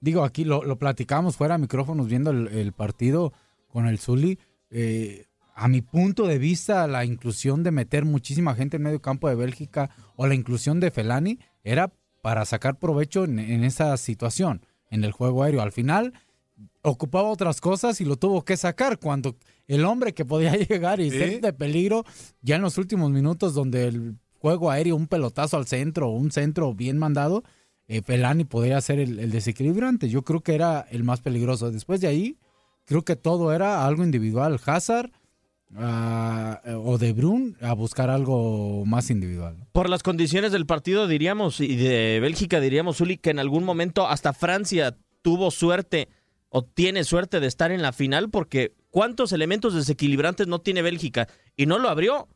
digo, 0.00 0.24
aquí 0.24 0.44
lo, 0.44 0.64
lo 0.64 0.78
platicamos 0.78 1.36
fuera 1.36 1.54
de 1.54 1.62
micrófonos 1.62 2.08
viendo 2.08 2.30
el, 2.30 2.72
partido 2.72 3.32
con 3.68 3.86
el 3.86 3.98
Zuli. 3.98 4.38
eh, 4.70 5.26
a 5.54 5.68
mi 5.68 5.82
punto 5.82 6.26
de 6.26 6.38
vista, 6.38 6.86
la 6.86 7.04
inclusión 7.04 7.62
de 7.62 7.72
meter 7.72 8.06
muchísima 8.06 8.54
gente 8.54 8.78
en 8.78 8.84
medio 8.84 9.02
campo 9.02 9.28
de 9.28 9.34
Bélgica 9.34 9.90
o 10.16 10.26
la 10.26 10.34
inclusión 10.34 10.80
de 10.80 10.90
Felani 10.90 11.38
era 11.62 11.92
para 12.22 12.46
sacar 12.46 12.78
provecho 12.78 13.24
en 13.24 13.64
esa 13.64 13.94
situación, 13.98 14.64
en 14.90 15.04
el 15.04 15.12
juego 15.12 15.42
aéreo. 15.42 15.60
Al 15.60 15.72
final 15.72 16.14
ocupaba 16.82 17.28
otras 17.28 17.60
cosas 17.60 18.00
y 18.00 18.04
lo 18.04 18.16
tuvo 18.16 18.44
que 18.44 18.56
sacar 18.56 18.98
cuando 18.98 19.36
el 19.68 19.84
hombre 19.84 20.12
que 20.14 20.24
podía 20.24 20.52
llegar 20.56 21.00
y 21.00 21.10
Sí. 21.10 21.18
ser 21.18 21.40
de 21.40 21.52
peligro 21.52 22.04
ya 22.40 22.56
en 22.56 22.62
los 22.62 22.78
últimos 22.78 23.10
minutos 23.10 23.54
donde 23.54 23.86
el 23.88 24.16
juego 24.38 24.70
aéreo, 24.70 24.96
un 24.96 25.06
pelotazo 25.06 25.56
al 25.56 25.66
centro, 25.66 26.10
un 26.10 26.30
centro 26.32 26.74
bien 26.74 26.98
mandado, 26.98 27.44
eh, 27.88 28.02
Felani 28.02 28.44
podría 28.44 28.80
ser 28.80 28.98
el, 28.98 29.18
el 29.18 29.30
desequilibrante. 29.30 30.08
Yo 30.08 30.22
creo 30.22 30.40
que 30.40 30.54
era 30.54 30.86
el 30.90 31.04
más 31.04 31.20
peligroso. 31.20 31.70
Después 31.70 32.00
de 32.00 32.08
ahí, 32.08 32.36
creo 32.84 33.02
que 33.04 33.16
todo 33.16 33.52
era 33.52 33.86
algo 33.86 34.02
individual. 34.02 34.58
Hazard 34.64 35.10
ah, 35.76 36.60
o 36.84 36.98
De 36.98 37.12
Bruyne 37.12 37.54
a 37.60 37.72
buscar 37.74 38.10
algo 38.10 38.84
más 38.86 39.10
individual. 39.10 39.56
Por 39.72 39.88
las 39.88 40.02
condiciones 40.02 40.52
del 40.52 40.66
partido, 40.66 41.06
diríamos, 41.06 41.60
y 41.60 41.76
de 41.76 42.18
Bélgica, 42.20 42.60
diríamos, 42.60 43.00
Uli, 43.00 43.16
que 43.18 43.30
en 43.30 43.38
algún 43.38 43.64
momento 43.64 44.06
hasta 44.08 44.32
Francia 44.32 44.96
tuvo 45.22 45.50
suerte 45.50 46.08
o 46.48 46.62
tiene 46.64 47.04
suerte 47.04 47.40
de 47.40 47.46
estar 47.46 47.70
en 47.72 47.82
la 47.82 47.92
final, 47.92 48.28
porque 48.30 48.74
¿cuántos 48.92 49.32
elementos 49.32 49.74
desequilibrantes 49.74 50.46
no 50.46 50.60
tiene 50.60 50.82
Bélgica? 50.82 51.26
Y 51.56 51.66
no 51.66 51.80
lo 51.80 51.88
abrió. 51.88 52.28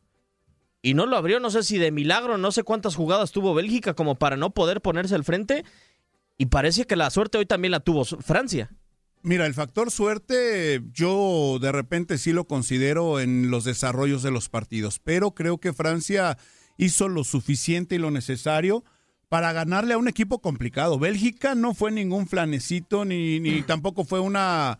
Y 0.81 0.93
no 0.93 1.05
lo 1.05 1.15
abrió, 1.15 1.39
no 1.39 1.49
sé 1.49 1.63
si 1.63 1.77
de 1.77 1.91
milagro, 1.91 2.37
no 2.37 2.51
sé 2.51 2.63
cuántas 2.63 2.95
jugadas 2.95 3.31
tuvo 3.31 3.53
Bélgica 3.53 3.93
como 3.93 4.15
para 4.15 4.35
no 4.35 4.49
poder 4.49 4.81
ponerse 4.81 5.15
al 5.15 5.23
frente. 5.23 5.63
Y 6.37 6.47
parece 6.47 6.85
que 6.85 6.97
la 6.97 7.09
suerte 7.09 7.37
hoy 7.37 7.45
también 7.45 7.71
la 7.71 7.79
tuvo 7.79 8.03
Francia. 8.03 8.69
Mira, 9.21 9.45
el 9.45 9.53
factor 9.53 9.91
suerte 9.91 10.81
yo 10.93 11.57
de 11.59 11.71
repente 11.71 12.17
sí 12.17 12.31
lo 12.31 12.45
considero 12.45 13.19
en 13.19 13.49
los 13.49 13.63
desarrollos 13.63 14.23
de 14.23 14.31
los 14.31 14.49
partidos, 14.49 14.99
pero 14.99 15.31
creo 15.31 15.57
que 15.59 15.73
Francia 15.73 16.37
hizo 16.77 17.07
lo 17.07 17.23
suficiente 17.23 17.95
y 17.95 17.99
lo 17.99 18.11
necesario 18.11 18.83
para 19.29 19.51
ganarle 19.53 19.93
a 19.93 19.97
un 19.97 20.07
equipo 20.07 20.39
complicado. 20.39 20.99
Bélgica 20.99 21.55
no 21.55 21.73
fue 21.73 21.91
ningún 21.91 22.27
flanecito 22.27 23.03
ni, 23.03 23.39
ni 23.39 23.63
tampoco 23.63 24.05
fue 24.05 24.19
una, 24.19 24.79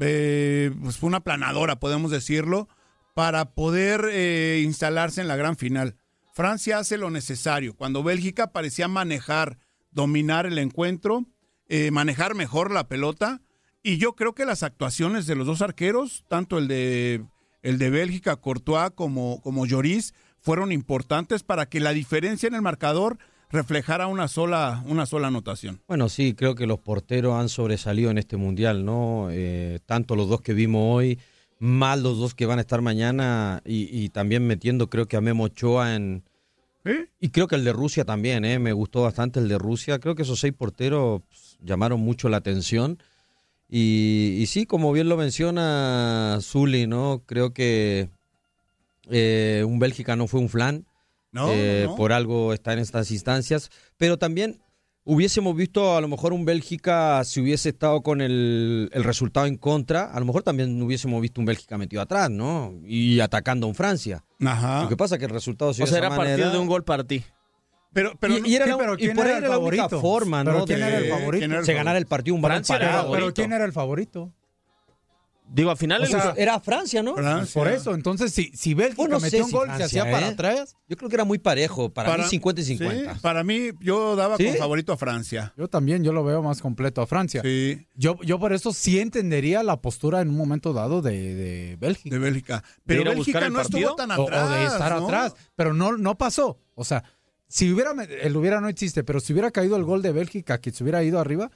eh, 0.00 0.70
pues 0.82 0.98
fue 0.98 1.08
una 1.08 1.20
planadora, 1.20 1.78
podemos 1.80 2.10
decirlo, 2.10 2.68
para 3.14 3.54
poder 3.54 4.08
eh, 4.10 4.62
instalarse 4.64 5.20
en 5.20 5.28
la 5.28 5.36
gran 5.36 5.56
final. 5.56 5.96
Francia 6.34 6.78
hace 6.78 6.98
lo 6.98 7.10
necesario. 7.10 7.74
Cuando 7.74 8.02
Bélgica 8.02 8.52
parecía 8.52 8.88
manejar, 8.88 9.58
dominar 9.90 10.44
el 10.44 10.58
encuentro, 10.58 11.24
eh, 11.68 11.90
manejar 11.90 12.34
mejor 12.34 12.70
la 12.70 12.88
pelota, 12.88 13.40
y 13.82 13.98
yo 13.98 14.14
creo 14.16 14.34
que 14.34 14.44
las 14.44 14.62
actuaciones 14.62 15.26
de 15.26 15.34
los 15.34 15.46
dos 15.46 15.62
arqueros, 15.62 16.24
tanto 16.28 16.58
el 16.58 16.68
de, 16.68 17.24
el 17.62 17.78
de 17.78 17.88
Bélgica, 17.88 18.36
Courtois, 18.36 18.90
como, 18.94 19.40
como 19.40 19.64
Lloris, 19.64 20.12
fueron 20.40 20.72
importantes 20.72 21.42
para 21.42 21.66
que 21.66 21.80
la 21.80 21.92
diferencia 21.92 22.48
en 22.48 22.54
el 22.54 22.62
marcador 22.62 23.18
reflejara 23.56 24.06
una 24.06 24.28
sola, 24.28 24.84
una 24.86 25.06
sola 25.06 25.28
anotación. 25.28 25.80
Bueno, 25.88 26.08
sí, 26.08 26.34
creo 26.34 26.54
que 26.54 26.66
los 26.66 26.78
porteros 26.78 27.34
han 27.40 27.48
sobresalido 27.48 28.10
en 28.10 28.18
este 28.18 28.36
mundial, 28.36 28.84
¿no? 28.84 29.28
Eh, 29.30 29.80
tanto 29.86 30.14
los 30.14 30.28
dos 30.28 30.42
que 30.42 30.52
vimos 30.52 30.82
hoy, 30.84 31.18
más 31.58 31.98
los 32.00 32.18
dos 32.18 32.34
que 32.34 32.44
van 32.44 32.58
a 32.58 32.60
estar 32.60 32.82
mañana, 32.82 33.62
y, 33.64 33.88
y 33.90 34.10
también 34.10 34.46
metiendo, 34.46 34.90
creo 34.90 35.06
que 35.06 35.16
a 35.16 35.20
Memo 35.20 35.44
Ochoa 35.44 35.94
en. 35.94 36.22
Y 37.18 37.30
creo 37.30 37.48
que 37.48 37.56
el 37.56 37.64
de 37.64 37.72
Rusia 37.72 38.04
también, 38.04 38.44
¿eh? 38.44 38.60
Me 38.60 38.72
gustó 38.72 39.02
bastante 39.02 39.40
el 39.40 39.48
de 39.48 39.58
Rusia. 39.58 39.98
Creo 39.98 40.14
que 40.14 40.22
esos 40.22 40.38
seis 40.38 40.52
porteros 40.52 41.22
pues, 41.28 41.58
llamaron 41.60 41.98
mucho 41.98 42.28
la 42.28 42.36
atención. 42.36 43.02
Y, 43.68 44.36
y 44.38 44.46
sí, 44.46 44.66
como 44.66 44.92
bien 44.92 45.08
lo 45.08 45.16
menciona 45.16 46.38
Zuli, 46.40 46.86
¿no? 46.86 47.22
Creo 47.26 47.52
que 47.52 48.08
eh, 49.10 49.64
un 49.66 49.80
Bélgica 49.80 50.14
no 50.14 50.28
fue 50.28 50.38
un 50.38 50.48
flan. 50.48 50.84
No, 51.36 51.48
Eh, 51.52 51.82
no, 51.84 51.90
no. 51.90 51.96
Por 51.96 52.12
algo 52.12 52.52
está 52.52 52.72
en 52.72 52.78
estas 52.80 53.10
instancias. 53.10 53.70
Pero 53.96 54.18
también 54.18 54.60
hubiésemos 55.04 55.54
visto 55.54 55.96
a 55.96 56.00
lo 56.00 56.08
mejor 56.08 56.32
un 56.32 56.44
Bélgica 56.44 57.22
si 57.24 57.40
hubiese 57.40 57.68
estado 57.68 58.02
con 58.02 58.20
el, 58.20 58.90
el 58.92 59.04
resultado 59.04 59.46
en 59.46 59.56
contra. 59.56 60.04
A 60.12 60.18
lo 60.18 60.26
mejor 60.26 60.42
también 60.42 60.82
hubiésemos 60.82 61.20
visto 61.22 61.40
un 61.40 61.44
Bélgica 61.46 61.78
metido 61.78 62.02
atrás, 62.02 62.28
¿no? 62.30 62.74
Y 62.84 63.20
atacando 63.20 63.66
a 63.66 63.68
un 63.68 63.74
Francia. 63.74 64.24
Ajá. 64.44 64.82
Lo 64.82 64.88
que 64.88 64.96
pasa 64.96 65.14
es 65.14 65.18
que 65.20 65.26
el 65.26 65.30
resultado 65.30 65.72
se 65.74 65.82
O 65.82 65.86
sea, 65.86 65.98
era 65.98 66.08
partido 66.08 66.30
manera. 66.38 66.50
de 66.50 66.58
un 66.58 66.66
gol 66.66 66.82
para 66.84 67.04
ti. 67.04 67.22
Pero, 67.92 68.12
pero 68.20 68.36
y, 68.38 68.50
y 68.50 68.54
era 68.56 68.66
Sí, 68.66 68.72
pero 68.78 68.94
y 68.94 68.96
¿quién 68.98 69.16
por 69.16 69.24
era 69.26 69.34
ahí 69.36 69.38
el 69.38 69.44
era 69.44 69.52
la 69.54 69.58
única 69.58 69.82
favorito? 69.88 70.00
forma, 70.00 70.44
¿Pero 70.44 70.58
¿no? 70.58 70.64
quién 70.66 70.80
de 70.80 70.86
era 70.88 70.98
el 70.98 71.08
favorito? 71.08 71.46
¿quién 71.48 71.64
se 71.64 71.72
ganara 71.72 71.98
el 71.98 72.06
partido 72.06 72.34
un 72.34 72.42
balón 72.42 72.64
Francia 72.64 72.78
parado. 72.86 73.12
Pero 73.12 73.32
¿quién 73.32 73.52
era 73.52 73.64
el 73.64 73.72
favorito? 73.72 74.32
Digo, 75.48 75.70
al 75.70 75.76
final 75.76 76.02
O 76.02 76.06
sea, 76.06 76.34
Era 76.36 76.58
Francia, 76.60 77.02
¿no? 77.02 77.14
Francia. 77.14 77.54
Por 77.60 77.68
eso, 77.70 77.94
entonces, 77.94 78.32
si, 78.32 78.50
si 78.54 78.74
Bélgica 78.74 78.96
Bueno, 79.02 79.16
no 79.16 79.20
metió 79.20 79.40
un 79.44 79.46
si 79.46 79.52
gol, 79.52 79.66
Francia, 79.66 79.88
se 79.88 80.00
hacía 80.00 80.12
para 80.12 80.26
¿eh? 80.26 80.30
atrás. 80.30 80.76
Yo 80.88 80.96
creo 80.96 81.08
que 81.08 81.14
era 81.16 81.24
muy 81.24 81.38
parejo. 81.38 81.88
Para, 81.90 82.16
mí 82.18 82.24
50 82.24 82.60
y 82.60 82.64
50. 82.64 83.14
sí, 83.14 83.20
para 83.20 83.44
mí, 83.44 83.70
yo 83.80 84.16
daba 84.16 84.36
¿Sí? 84.36 84.46
con 84.46 84.56
favorito 84.56 84.92
a 84.92 84.96
Francia. 84.96 85.54
Yo 85.56 85.68
también, 85.68 86.02
yo 86.02 86.12
lo 86.12 86.24
veo 86.24 86.42
más 86.42 86.60
completo 86.60 87.00
a 87.00 87.06
Francia. 87.06 87.42
Sí, 87.42 87.86
Yo, 87.94 88.18
yo 88.22 88.38
por 88.40 88.52
eso 88.52 88.72
sí 88.72 88.98
entendería 88.98 89.62
la 89.62 89.80
postura 89.80 90.20
en 90.20 90.30
un 90.30 90.36
momento 90.36 90.72
dado 90.72 91.00
de, 91.00 91.34
de 91.34 91.76
Bélgica. 91.80 92.10
de 92.14 92.18
Bélgica. 92.18 92.56
¿De 92.58 92.82
Pero 92.84 93.00
buscar 93.14 93.14
Bélgica 93.16 93.46
el 93.46 93.52
no 93.52 93.58
partido? 93.60 93.78
estuvo 93.90 93.96
tan 93.96 94.10
O, 94.12 94.24
o 94.24 94.26
atrás. 94.26 94.50
de 94.50 94.64
estar 94.66 94.96
¿no? 94.98 95.04
atrás. 95.04 95.34
Pero 95.54 95.72
no, 95.74 95.96
no 95.96 96.18
pasó. 96.18 96.58
O 96.74 96.84
sea, 96.84 97.04
si 97.48 97.72
hubiera, 97.72 97.92
el 98.02 98.36
hubiera 98.36 98.60
no 98.60 98.68
existe, 98.68 99.04
pero 99.04 99.20
si 99.20 99.32
hubiera 99.32 99.52
caído 99.52 99.76
el 99.76 99.84
gol 99.84 100.02
de 100.02 100.10
Bélgica, 100.10 100.60
que 100.60 100.72
se 100.72 100.82
hubiera 100.82 101.04
ido 101.04 101.20
arriba, 101.20 101.50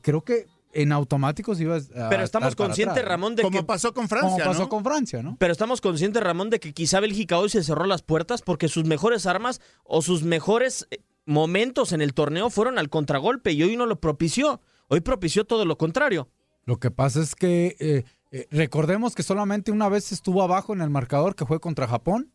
creo 0.00 0.22
que 0.24 0.46
en 0.72 0.92
automático 0.92 1.54
se 1.54 1.64
iba 1.64 1.76
a 1.76 1.80
Pero 1.80 2.22
estamos 2.22 2.24
estar 2.24 2.40
para 2.40 2.54
conscientes. 2.54 3.04
Ramón, 3.04 3.36
de 3.36 3.42
Como 3.42 3.58
que 3.60 3.64
pasó 3.64 3.92
con 3.92 4.08
Como 4.08 4.20
Francia, 4.20 4.44
pasó 4.44 4.62
¿no? 4.62 4.68
con 4.68 4.84
Francia, 4.84 5.22
¿no? 5.22 5.36
Pero 5.38 5.52
estamos 5.52 5.80
conscientes, 5.80 6.22
Ramón, 6.22 6.50
de 6.50 6.60
que 6.60 6.72
quizá 6.72 7.00
Bélgica 7.00 7.38
hoy 7.38 7.48
se 7.48 7.62
cerró 7.62 7.84
las 7.86 8.02
puertas 8.02 8.42
porque 8.42 8.68
sus 8.68 8.84
mejores 8.84 9.26
armas 9.26 9.60
o 9.84 10.02
sus 10.02 10.22
mejores 10.22 10.86
eh, 10.90 10.98
momentos 11.26 11.92
en 11.92 12.00
el 12.00 12.14
torneo 12.14 12.50
fueron 12.50 12.78
al 12.78 12.88
contragolpe 12.88 13.52
y 13.52 13.62
hoy 13.62 13.76
no 13.76 13.86
lo 13.86 14.00
propició. 14.00 14.60
Hoy 14.88 15.00
propició 15.00 15.44
todo 15.44 15.64
lo 15.64 15.78
contrario. 15.78 16.28
Lo 16.64 16.78
que 16.78 16.90
pasa 16.90 17.20
es 17.20 17.34
que 17.34 17.76
eh, 17.78 18.04
eh, 18.30 18.46
recordemos 18.50 19.14
que 19.14 19.22
solamente 19.22 19.72
una 19.72 19.88
vez 19.88 20.12
estuvo 20.12 20.42
abajo 20.42 20.72
en 20.72 20.80
el 20.80 20.90
marcador, 20.90 21.34
que 21.34 21.46
fue 21.46 21.60
contra 21.60 21.86
Japón. 21.88 22.32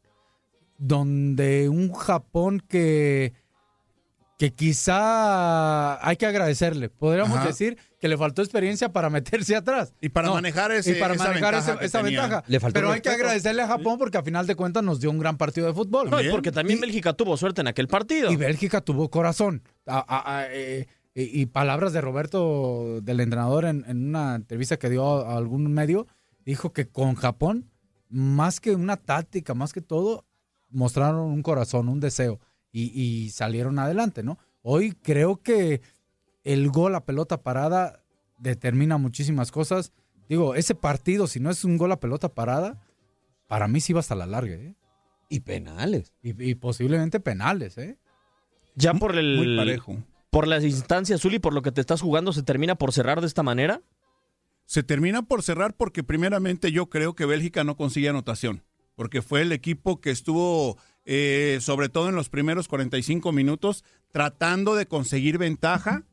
donde 0.80 1.70
un 1.70 1.92
Japón 1.92 2.60
que, 2.60 3.34
que 4.38 4.54
quizá 4.54 6.08
hay 6.08 6.16
que 6.18 6.26
agradecerle. 6.26 6.90
Podríamos 6.90 7.38
Ajá. 7.38 7.48
decir 7.48 7.78
que 8.00 8.08
le 8.08 8.18
faltó 8.18 8.42
experiencia 8.42 8.92
para 8.94 9.10
meterse 9.50 9.56
atrás. 9.56 9.94
Y 10.02 10.10
para 10.10 10.30
manejar 10.32 10.72
ese- 10.72 10.92
y 10.92 11.00
para 11.00 11.16
esa 11.16 11.24
manejar 11.26 11.56
ventaja 11.56 11.74
ese- 11.76 11.86
esa 11.86 12.04
tenía. 12.04 12.22
ventaja. 12.22 12.44
Le 12.48 12.60
faltó 12.60 12.74
Pero 12.76 12.92
hay 12.92 13.02
que 13.02 13.10
agradecerle 13.10 13.64
a 13.64 13.68
Japón 13.68 13.98
porque 13.98 14.18
a 14.18 14.24
final 14.24 14.46
de 14.48 14.56
cuentas 14.56 14.84
nos 14.84 15.00
dio 15.00 15.10
un 15.10 15.18
gran 15.20 15.38
partido 15.38 15.68
de 15.68 15.74
fútbol. 15.74 16.10
No, 16.10 16.22
y 16.22 16.30
porque 16.30 16.52
también 16.52 16.80
Bélgica 16.80 17.14
tuvo 17.14 17.36
suerte 17.38 17.62
en 17.62 17.68
aquel 17.68 17.88
partido. 17.88 18.32
Y 18.32 18.36
Bélgica 18.36 18.82
tuvo 18.82 19.10
corazón. 19.10 19.64
A- 19.86 20.06
a- 20.08 20.38
a- 20.40 20.46
eh, 20.54 20.88
y, 21.16 21.42
y 21.42 21.46
palabras 21.48 21.94
de 21.94 22.02
Roberto, 22.02 23.02
del 23.02 23.20
entrenador, 23.22 23.66
en, 23.66 23.86
en 23.88 24.08
una 24.10 24.36
entrevista 24.36 24.78
que 24.78 24.90
dio 24.90 25.26
a, 25.26 25.34
a 25.34 25.38
algún 25.38 25.72
medio, 25.74 26.06
dijo 26.46 26.74
que 26.74 26.88
con 26.88 27.16
Japón, 27.16 27.72
más 28.10 28.60
que 28.60 28.76
una 28.76 28.98
táctica, 28.98 29.56
más 29.56 29.74
que 29.74 29.82
todo, 29.82 30.26
mostraron 30.70 31.22
un 31.22 31.42
corazón, 31.42 31.90
un 31.90 32.00
deseo 32.00 32.40
y, 32.72 32.92
y 33.00 33.30
salieron 33.32 33.80
adelante, 33.80 34.24
¿no? 34.24 34.38
Hoy 34.62 34.92
creo 34.92 35.42
que 35.42 35.82
el 36.44 36.70
gol 36.70 36.96
a 36.96 37.06
pelota 37.06 37.42
parada 37.42 38.04
determina 38.38 38.98
muchísimas 38.98 39.52
cosas. 39.52 39.94
Digo, 40.30 40.56
ese 40.56 40.76
partido, 40.76 41.28
si 41.28 41.40
no 41.40 41.50
es 41.50 41.64
un 41.64 41.78
gol 41.78 41.92
a 41.92 42.00
pelota 42.00 42.30
parada, 42.30 42.82
para 43.48 43.68
mí 43.68 43.80
sí 43.80 43.94
va 43.94 44.02
hasta 44.02 44.16
la 44.16 44.26
larga, 44.26 44.56
¿eh? 44.56 44.76
Y 45.30 45.42
penales. 45.42 46.14
Y, 46.22 46.50
y 46.50 46.56
posiblemente 46.56 47.20
penales, 47.20 47.78
¿eh? 47.78 47.98
Ya 48.76 48.94
por 48.94 49.18
el. 49.18 49.38
Muy 49.38 49.58
parejo. 49.58 49.98
Por 50.30 50.48
las 50.48 50.64
instancias, 50.64 51.22
Zuli, 51.22 51.40
por 51.40 51.54
lo 51.54 51.62
que 51.62 51.72
te 51.72 51.82
estás 51.82 52.02
jugando, 52.02 52.32
¿se 52.34 52.44
termina 52.44 52.76
por 52.76 52.94
cerrar 52.94 53.22
de 53.22 53.28
esta 53.28 53.44
manera? 53.44 53.82
Se 54.66 54.84
termina 54.84 55.24
por 55.24 55.42
cerrar 55.42 55.74
porque 55.74 56.04
primeramente 56.04 56.72
yo 56.72 56.90
creo 56.90 57.16
que 57.16 57.26
Bélgica 57.26 57.64
no 57.64 57.78
consigue 57.78 58.10
anotación, 58.10 58.64
porque 58.96 59.22
fue 59.22 59.42
el 59.42 59.54
equipo 59.54 60.02
que 60.02 60.12
estuvo, 60.12 60.78
eh, 61.08 61.58
sobre 61.62 61.90
todo 61.90 62.10
en 62.10 62.16
los 62.16 62.30
primeros 62.30 62.68
45 62.68 63.32
minutos, 63.32 63.84
tratando 64.12 64.76
de 64.76 64.86
conseguir 64.88 65.38
ventaja 65.40 66.04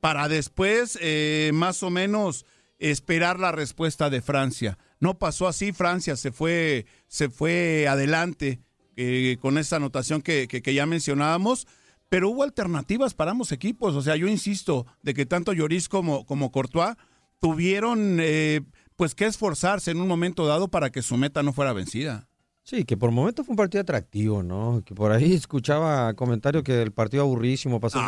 para 0.00 0.28
después 0.28 0.98
eh, 1.00 1.50
más 1.54 1.82
o 1.82 1.90
menos 1.90 2.44
esperar 2.78 3.40
la 3.40 3.50
respuesta 3.52 4.10
de 4.10 4.20
Francia. 4.20 4.78
No 5.00 5.18
pasó 5.18 5.48
así, 5.48 5.72
Francia 5.72 6.14
se 6.16 6.30
fue, 6.30 6.84
se 7.08 7.30
fue 7.30 7.86
adelante 7.88 8.60
eh, 8.96 9.38
con 9.40 9.56
esa 9.58 9.76
anotación 9.76 10.20
que, 10.22 10.46
que- 10.46 10.74
ya 10.74 10.84
mencionábamos, 10.86 11.66
pero 12.10 12.28
hubo 12.28 12.42
alternativas 12.42 13.14
para 13.14 13.30
ambos 13.30 13.50
equipos. 13.50 13.94
O 13.94 14.02
sea, 14.02 14.14
yo 14.16 14.28
insisto 14.28 14.86
de 15.02 15.14
que 15.14 15.24
tanto 15.26 15.52
Lloris 15.54 15.88
como, 15.88 16.26
como 16.26 16.52
Courtois 16.52 16.96
tuvieron 17.40 18.18
eh, 18.20 18.60
pues 18.96 19.14
que 19.14 19.24
esforzarse 19.26 19.90
en 19.90 20.00
un 20.00 20.08
momento 20.08 20.46
dado 20.46 20.68
para 20.68 20.90
que 20.90 21.02
su 21.02 21.16
meta 21.16 21.42
no 21.42 21.52
fuera 21.52 21.72
vencida. 21.72 22.28
Sí, 22.66 22.84
que 22.84 22.96
por 22.96 23.10
momentos 23.10 23.44
fue 23.44 23.52
un 23.52 23.56
partido 23.58 23.82
atractivo, 23.82 24.42
¿no? 24.42 24.82
Que 24.86 24.94
por 24.94 25.12
ahí 25.12 25.34
escuchaba 25.34 26.14
comentarios 26.14 26.64
que 26.64 26.80
el 26.80 26.92
partido 26.92 27.22
aburrísimo 27.24 27.78
pasó. 27.78 28.00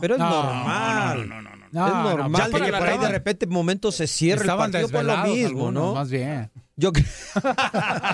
pero 0.00 0.14
es 0.14 0.20
No, 0.20 0.30
normal. 0.30 1.28
no, 1.28 1.42
no, 1.42 1.50
es 1.50 1.72
normal 2.16 2.50
que 2.52 2.72
por 2.72 2.88
ahí 2.88 2.98
de 2.98 3.08
repente 3.08 3.46
momentos 3.48 3.96
se 3.96 4.06
cierra 4.06 4.42
el 4.52 4.56
partido 4.56 4.88
por 4.88 5.04
lo 5.04 5.16
mismo, 5.18 5.48
algunos, 5.48 5.72
¿no? 5.88 5.94
Más 5.94 6.10
bien. 6.10 6.48
Yo 6.76 6.90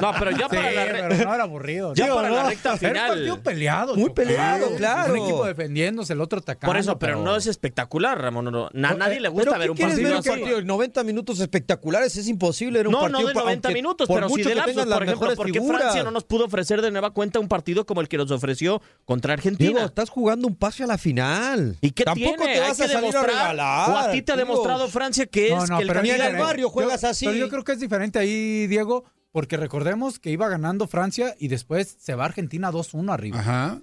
No, 0.03 0.13
pero 0.19 0.31
ya 0.33 0.49
para 0.49 0.71
la 0.71 0.85
re- 0.85 1.03
pero 1.09 1.25
no 1.25 1.35
era 1.35 1.43
aburrido. 1.45 1.95
Ya 1.95 2.05
Digo, 2.05 2.17
para 2.17 2.31
la 2.31 2.43
¿no? 2.43 2.49
recta 2.51 2.69
Era 2.69 2.73
un 2.75 2.79
final. 2.79 3.09
partido 3.09 3.43
peleado. 3.43 3.97
Muy 3.97 4.11
peleado, 4.11 4.69
Sí, 4.69 4.75
claro. 4.77 5.13
Un 5.15 5.19
equipo 5.21 5.47
defendiéndose, 5.47 6.13
el 6.13 6.21
otro 6.21 6.41
atacando. 6.41 6.71
Por 6.71 6.77
eso, 6.79 6.99
pero, 6.99 7.23
no 7.23 7.37
es 7.37 7.47
espectacular, 7.47 8.21
Ramón. 8.21 8.45
no, 8.47 8.51
no. 8.73 8.89
A 8.89 8.95
nadie 8.95 9.21
le 9.21 9.29
gusta 9.29 9.51
¿Pero 9.53 9.61
ver 9.61 9.71
un 9.71 9.77
partido 9.79 10.19
así. 10.19 10.29
partido 10.29 10.57
de 10.59 10.65
90 10.65 11.05
minutos 11.05 11.41
espectaculares? 11.41 12.17
Es 12.17 12.29
imposible. 12.29 12.81
Era 12.81 12.89
un 12.89 12.93
No, 12.93 13.01
partido 13.01 13.21
no 13.23 13.29
de 13.29 13.35
pa- 13.35 13.41
90 13.41 13.69
aunque- 13.69 13.79
minutos, 13.79 14.09
pero 14.13 14.29
sí 14.29 14.43
de 14.43 14.55
lapsos, 14.55 14.87
por 14.87 15.03
ejemplo, 15.05 15.33
porque 15.37 15.53
figuras. 15.55 15.81
Francia 15.81 16.03
no 16.03 16.11
nos 16.11 16.25
pudo 16.25 16.45
ofrecer 16.45 16.83
de 16.83 16.91
nueva 16.91 17.11
cuenta 17.11 17.41
un 17.41 17.49
partido 17.49 17.87
como 17.87 18.01
el 18.03 18.09
que 18.09 18.19
nos 18.19 18.31
ofreció 18.31 18.83
contra 19.07 19.33
Argentina. 19.35 19.71
Diego, 19.71 19.87
estás 19.87 20.11
jugando 20.11 20.47
un 20.47 20.55
pase 20.57 20.85
a 20.85 20.87
la 20.87 20.99
final. 20.99 21.79
¿Y 21.81 21.93
qué 21.93 22.05
Tampoco 22.05 22.37
tiene? 22.37 22.53
te 22.55 22.61
Hay 22.61 22.69
vas 22.69 22.77
que 22.77 22.85
a 22.85 22.89
salir 22.89 22.97
a 22.97 23.01
demostrar, 23.01 23.27
regalar. 23.27 23.91
O 23.91 23.97
a 23.99 24.11
ti 24.11 24.23
te 24.23 24.33
ha 24.33 24.37
demostrado 24.37 24.89
Francia 24.89 25.25
que 25.27 25.53
es 25.55 25.65
que 25.71 25.83
el 25.83 25.87
pero 25.89 26.03
mira, 26.03 26.31
barrio 26.39 26.69
juegas 26.69 27.05
así. 27.05 27.25
Pero 27.25 27.37
yo 27.39 27.49
creo 27.49 27.65
que 27.65 27.73
es 27.73 27.81
diferente 27.81 28.19
ahí, 28.19 28.50
Diego, 28.67 29.05
porque 29.33 29.57
recordemos 29.57 30.19
que 30.19 30.31
iba 30.31 30.49
ganando 30.49 30.87
Francia 30.87 31.35
y 31.39 31.49
después 31.49 31.97
se 31.99 32.15
va 32.15 32.25
Argentina 32.25 32.71
2-1 32.71 33.13
arriba. 33.13 33.41
Ajá. 33.41 33.83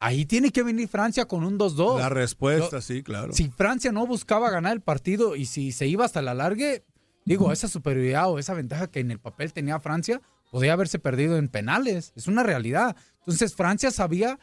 Ahí 0.00 0.26
tiene 0.26 0.50
que 0.50 0.62
venir 0.62 0.88
Francia 0.88 1.26
con 1.26 1.44
un 1.44 1.58
2-2. 1.58 1.98
La 1.98 2.08
respuesta, 2.08 2.80
sí, 2.80 3.02
claro. 3.02 3.32
Si 3.32 3.48
Francia 3.50 3.92
no 3.92 4.06
buscaba 4.06 4.50
ganar 4.50 4.72
el 4.72 4.80
partido 4.80 5.36
y 5.36 5.46
si 5.46 5.70
se 5.70 5.86
iba 5.86 6.04
hasta 6.04 6.22
la 6.22 6.34
largue, 6.34 6.84
digo, 7.24 7.52
esa 7.52 7.68
superioridad 7.68 8.28
o 8.28 8.38
esa 8.38 8.54
ventaja 8.54 8.88
que 8.88 9.00
en 9.00 9.12
el 9.12 9.20
papel 9.20 9.52
tenía 9.52 9.78
Francia 9.78 10.20
podía 10.52 10.74
haberse 10.74 10.98
perdido 10.98 11.38
en 11.38 11.48
penales. 11.48 12.12
Es 12.14 12.26
una 12.26 12.42
realidad. 12.42 12.94
Entonces 13.20 13.54
Francia 13.54 13.90
sabía 13.90 14.38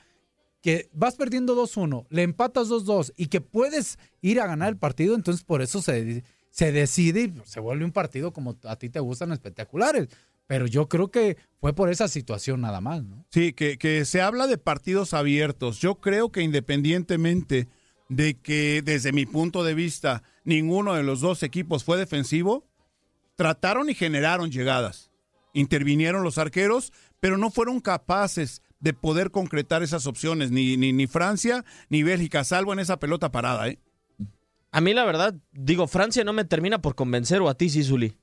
que 0.62 0.90
vas 0.92 1.16
perdiendo 1.16 1.56
2-1, 1.56 2.08
le 2.10 2.24
empatas 2.24 2.68
2-2 2.68 3.14
y 3.16 3.28
que 3.28 3.42
puedes 3.42 3.98
ir 4.22 4.42
a 4.42 4.48
ganar 4.48 4.70
el 4.70 4.78
partido, 4.78 5.16
entonces 5.16 5.46
por 5.46 5.62
eso 5.62 5.82
se, 5.82 6.24
se 6.50 6.72
decide 6.72 7.22
y 7.22 7.34
se 7.46 7.60
vuelve 7.60 7.86
un 7.86 7.92
partido 7.92 8.34
como 8.34 8.58
a 8.64 8.76
ti 8.76 8.90
te 8.90 9.00
gustan 9.00 9.32
espectaculares. 9.32 10.10
Pero 10.48 10.66
yo 10.66 10.90
creo 10.90 11.12
que 11.12 11.38
fue 11.62 11.74
por 11.74 11.92
esa 11.92 12.08
situación 12.08 12.62
nada 12.62 12.82
más, 12.82 13.04
¿no? 13.04 13.24
Sí, 13.30 13.54
que, 13.54 13.78
que 13.78 14.04
se 14.06 14.22
habla 14.22 14.48
de 14.48 14.58
partidos 14.58 15.14
abiertos. 15.14 15.80
Yo 15.80 15.96
creo 15.96 16.32
que 16.32 16.42
independientemente 16.42 17.68
de 18.10 18.34
que 18.34 18.82
desde 18.84 19.12
mi 19.12 19.28
punto 19.28 19.64
de 19.64 19.76
vista 19.76 20.24
ninguno 20.44 20.96
de 20.96 21.04
los 21.04 21.22
dos 21.22 21.44
equipos 21.44 21.84
fue 21.84 21.98
defensivo, 21.98 22.66
trataron 23.36 23.90
y 23.90 23.94
generaron 23.94 24.52
llegadas. 24.52 25.12
Intervinieron 25.54 26.24
los 26.24 26.38
arqueros, 26.38 26.92
pero 27.20 27.38
no 27.38 27.52
fueron 27.52 27.80
capaces 27.80 28.64
de 28.80 28.94
poder 28.94 29.30
concretar 29.32 29.84
esas 29.84 30.08
opciones, 30.08 30.52
ni, 30.52 30.78
ni, 30.78 30.94
ni 30.94 31.08
Francia 31.08 31.66
ni 31.90 32.04
Bélgica, 32.04 32.44
salvo 32.44 32.74
en 32.74 32.80
esa 32.80 32.98
pelota 32.98 33.32
parada. 33.32 33.68
¿eh? 33.68 33.80
A 34.72 34.82
mí 34.82 34.94
la 34.94 35.04
verdad, 35.06 35.34
digo, 35.52 35.88
Francia 35.88 36.24
no 36.24 36.34
me 36.34 36.46
termina 36.46 36.82
por 36.82 36.96
convencer 36.96 37.42
o 37.42 37.50
a 37.50 37.56
ti 37.56 37.70
sí, 37.70 37.84
Zuli. 37.84 38.18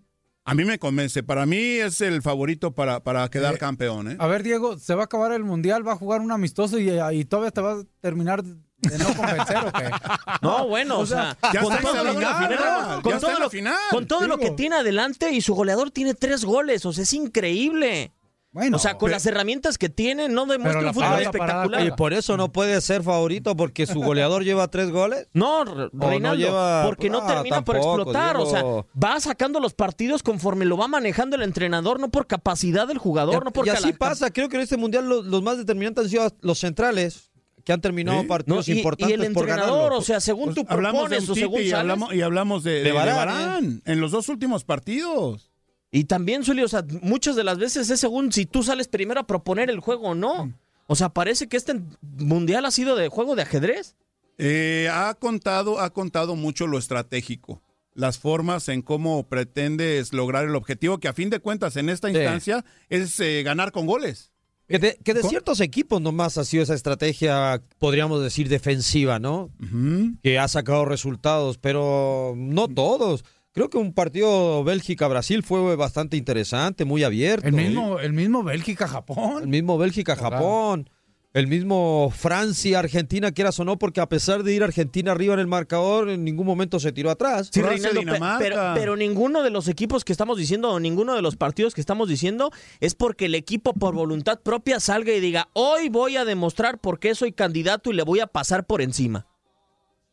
A 0.44 0.54
mí 0.54 0.64
me 0.64 0.78
convence, 0.78 1.24
para 1.24 1.44
mí 1.44 1.58
es 1.58 2.00
el 2.00 2.22
favorito 2.22 2.72
para, 2.72 3.00
para 3.02 3.28
quedar 3.28 3.56
Eh, 3.56 3.58
campeón. 3.58 4.12
¿eh? 4.12 4.16
A 4.20 4.28
ver, 4.28 4.44
Diego, 4.44 4.78
se 4.78 4.94
va 4.94 5.02
a 5.02 5.04
acabar 5.06 5.32
el 5.32 5.42
mundial, 5.42 5.86
va 5.86 5.92
a 5.92 5.96
jugar 5.96 6.20
un 6.20 6.30
amistoso 6.30 6.78
y, 6.78 6.88
y 6.90 7.24
todavía 7.24 7.50
te 7.50 7.60
va 7.60 7.72
a 7.72 7.82
terminar 8.00 8.44
de 8.44 8.98
no 8.98 9.06
convencer 9.16 9.56
o 9.56 9.72
qué. 9.72 9.90
No, 10.42 10.68
bueno, 10.68 11.00
o, 11.00 11.06
sea, 11.06 11.36
ya 11.52 11.62
con 11.62 11.76
todo, 11.80 12.04
lo, 12.04 12.12
final, 12.14 13.02
con 13.02 13.12
ya 13.12 13.18
todo 13.18 13.38
lo- 13.40 13.50
final. 13.50 13.74
con 13.90 14.06
todo 14.06 14.28
lo 14.28 14.38
que 14.38 14.50
tiene 14.52 14.76
adelante 14.76 15.32
y 15.32 15.40
su 15.40 15.52
goleador 15.56 15.90
tiene 15.90 16.14
tres 16.14 16.44
goles, 16.44 16.86
o 16.86 16.92
sea, 16.92 17.02
es 17.02 17.12
increíble. 17.12 18.12
Bueno, 18.56 18.78
o 18.78 18.80
sea, 18.80 18.96
con 18.96 19.10
las 19.10 19.26
herramientas 19.26 19.76
que 19.76 19.90
tiene, 19.90 20.30
no 20.30 20.46
demuestra 20.46 20.80
un 20.88 20.94
fútbol 20.94 21.20
espectacular. 21.20 21.86
Y 21.86 21.90
por 21.90 22.14
eso 22.14 22.38
no 22.38 22.50
puede 22.50 22.80
ser 22.80 23.02
favorito 23.02 23.54
porque 23.54 23.86
su 23.86 24.00
goleador 24.00 24.44
lleva 24.44 24.66
tres 24.68 24.90
goles. 24.90 25.28
No, 25.34 25.62
Re- 25.64 25.90
no 25.92 26.08
Reinaldo, 26.08 26.42
lleva- 26.42 26.84
porque 26.86 27.10
no 27.10 27.18
Ah, 27.22 27.26
termina 27.26 27.62
por 27.62 27.76
explotar. 27.76 28.38
O 28.38 28.46
sea, 28.46 28.62
va 28.62 29.20
sacando 29.20 29.60
los 29.60 29.74
partidos 29.74 30.22
conforme 30.22 30.64
lo 30.64 30.78
va 30.78 30.88
manejando 30.88 31.36
el 31.36 31.42
entrenador, 31.42 32.00
no 32.00 32.08
por 32.10 32.26
capacidad 32.26 32.88
del 32.88 32.96
jugador, 32.96 33.44
no 33.44 33.50
por 33.52 33.66
y 33.66 33.68
así 33.68 33.92
pasa, 33.92 34.30
creo 34.30 34.48
que 34.48 34.56
en 34.56 34.62
este 34.62 34.78
mundial 34.78 35.06
los, 35.06 35.26
los 35.26 35.42
más 35.42 35.58
determinantes 35.58 36.04
han 36.04 36.10
sido 36.10 36.28
los 36.40 36.58
centrales 36.58 37.30
que 37.62 37.74
han 37.74 37.82
terminado 37.82 38.22
Sí. 38.22 38.26
partidos 38.26 38.68
No, 38.68 38.74
y- 38.74 38.78
importantes 38.78 39.10
y 39.10 39.12
el 39.26 39.32
por 39.34 39.42
entrenador, 39.42 39.76
ganarlo. 39.76 39.98
o 39.98 40.02
sea, 40.02 40.20
según 40.20 40.54
tú 40.54 40.62
Pues 40.64 40.70
hablamos 40.70 41.10
de 41.10 41.16
propones 41.16 41.28
un 41.28 41.32
o 41.32 41.34
según 41.34 41.60
y 41.60 41.64
sales. 41.68 41.74
hablamos, 41.80 42.14
y 42.14 42.22
hablamos 42.22 42.64
de, 42.64 42.82
de- 42.84 42.92
Varane 42.92 43.80
en 43.84 44.00
los 44.00 44.12
dos 44.12 44.30
últimos 44.30 44.64
partidos. 44.64 45.50
Y 45.96 46.04
también, 46.04 46.44
Zuli, 46.44 46.62
o 46.62 46.68
sea, 46.68 46.84
muchas 47.00 47.36
de 47.36 47.44
las 47.44 47.56
veces 47.58 47.88
es 47.88 48.00
según 48.00 48.30
si 48.30 48.44
tú 48.44 48.62
sales 48.62 48.86
primero 48.86 49.20
a 49.20 49.26
proponer 49.26 49.70
el 49.70 49.80
juego 49.80 50.08
o 50.08 50.14
no. 50.14 50.52
O 50.86 50.94
sea, 50.94 51.08
parece 51.08 51.48
que 51.48 51.56
este 51.56 51.80
mundial 52.02 52.66
ha 52.66 52.70
sido 52.70 52.96
de 52.96 53.08
juego 53.08 53.34
de 53.34 53.42
ajedrez. 53.42 53.96
Eh, 54.36 54.90
ha 54.92 55.14
contado, 55.14 55.80
ha 55.80 55.90
contado 55.94 56.36
mucho 56.36 56.66
lo 56.66 56.76
estratégico, 56.78 57.62
las 57.94 58.18
formas 58.18 58.68
en 58.68 58.82
cómo 58.82 59.26
pretendes 59.26 60.12
lograr 60.12 60.44
el 60.44 60.54
objetivo, 60.54 60.98
que 60.98 61.08
a 61.08 61.14
fin 61.14 61.30
de 61.30 61.40
cuentas 61.40 61.76
en 61.76 61.88
esta 61.88 62.08
Sí. 62.10 62.16
instancia 62.18 62.62
es 62.90 63.18
eh, 63.20 63.42
ganar 63.42 63.72
con 63.72 63.86
goles. 63.86 64.32
Que 64.68 64.78
de, 64.80 64.98
que 65.02 65.14
de 65.14 65.22
ciertos 65.22 65.60
equipos 65.60 66.02
nomás 66.02 66.36
ha 66.38 66.44
sido 66.44 66.62
esa 66.64 66.74
estrategia, 66.74 67.62
podríamos 67.78 68.20
decir, 68.22 68.48
defensiva, 68.48 69.18
¿no? 69.20 69.48
Que 70.24 70.38
ha 70.40 70.48
sacado 70.48 70.84
resultados, 70.84 71.56
pero 71.56 72.34
no 72.36 72.66
todos. 72.68 73.24
Creo 73.56 73.70
que 73.70 73.78
un 73.78 73.94
partido 73.94 74.62
Bélgica-Brasil 74.64 75.42
fue 75.42 75.76
bastante 75.76 76.18
interesante, 76.18 76.84
muy 76.84 77.04
abierto. 77.04 77.46
el 77.48 77.54
mismo, 77.54 77.98
el 77.98 78.12
mismo 78.12 78.42
Bélgica-Japón. 78.42 79.44
El 79.44 79.48
mismo 79.48 79.78
Bélgica-Japón. 79.78 80.90
El 81.32 81.46
mismo 81.46 82.12
Francia-Argentina, 82.14 83.32
quieras 83.32 83.58
o 83.58 83.64
no, 83.64 83.78
porque 83.78 84.02
a 84.02 84.10
pesar 84.10 84.42
de 84.42 84.52
ir 84.52 84.62
Argentina 84.62 85.12
arriba 85.12 85.32
en 85.32 85.40
el 85.40 85.46
marcador, 85.46 86.10
en 86.10 86.22
ningún 86.22 86.44
momento 86.44 86.78
se 86.78 86.92
tiró 86.92 87.10
atrás. 87.10 87.48
Sí, 87.50 87.62
Reinaldo, 87.62 88.02
pero, 88.38 88.72
pero 88.74 88.94
ninguno 88.94 89.42
de 89.42 89.48
los 89.48 89.68
equipos 89.68 90.04
que 90.04 90.12
estamos 90.12 90.36
diciendo 90.36 90.72
o 90.72 90.78
ninguno 90.78 91.14
de 91.14 91.22
los 91.22 91.36
partidos 91.36 91.72
que 91.72 91.80
estamos 91.80 92.10
diciendo 92.10 92.50
es 92.80 92.94
porque 92.94 93.24
el 93.24 93.34
equipo 93.34 93.72
por 93.72 93.94
voluntad 93.94 94.38
propia 94.42 94.80
salga 94.80 95.14
y 95.14 95.20
diga, 95.20 95.48
hoy 95.54 95.88
voy 95.88 96.18
a 96.18 96.26
demostrar 96.26 96.78
por 96.78 96.98
qué 96.98 97.14
soy 97.14 97.32
candidato 97.32 97.90
y 97.90 97.94
le 97.94 98.02
voy 98.02 98.20
a 98.20 98.26
pasar 98.26 98.66
por 98.66 98.82
encima. 98.82 99.26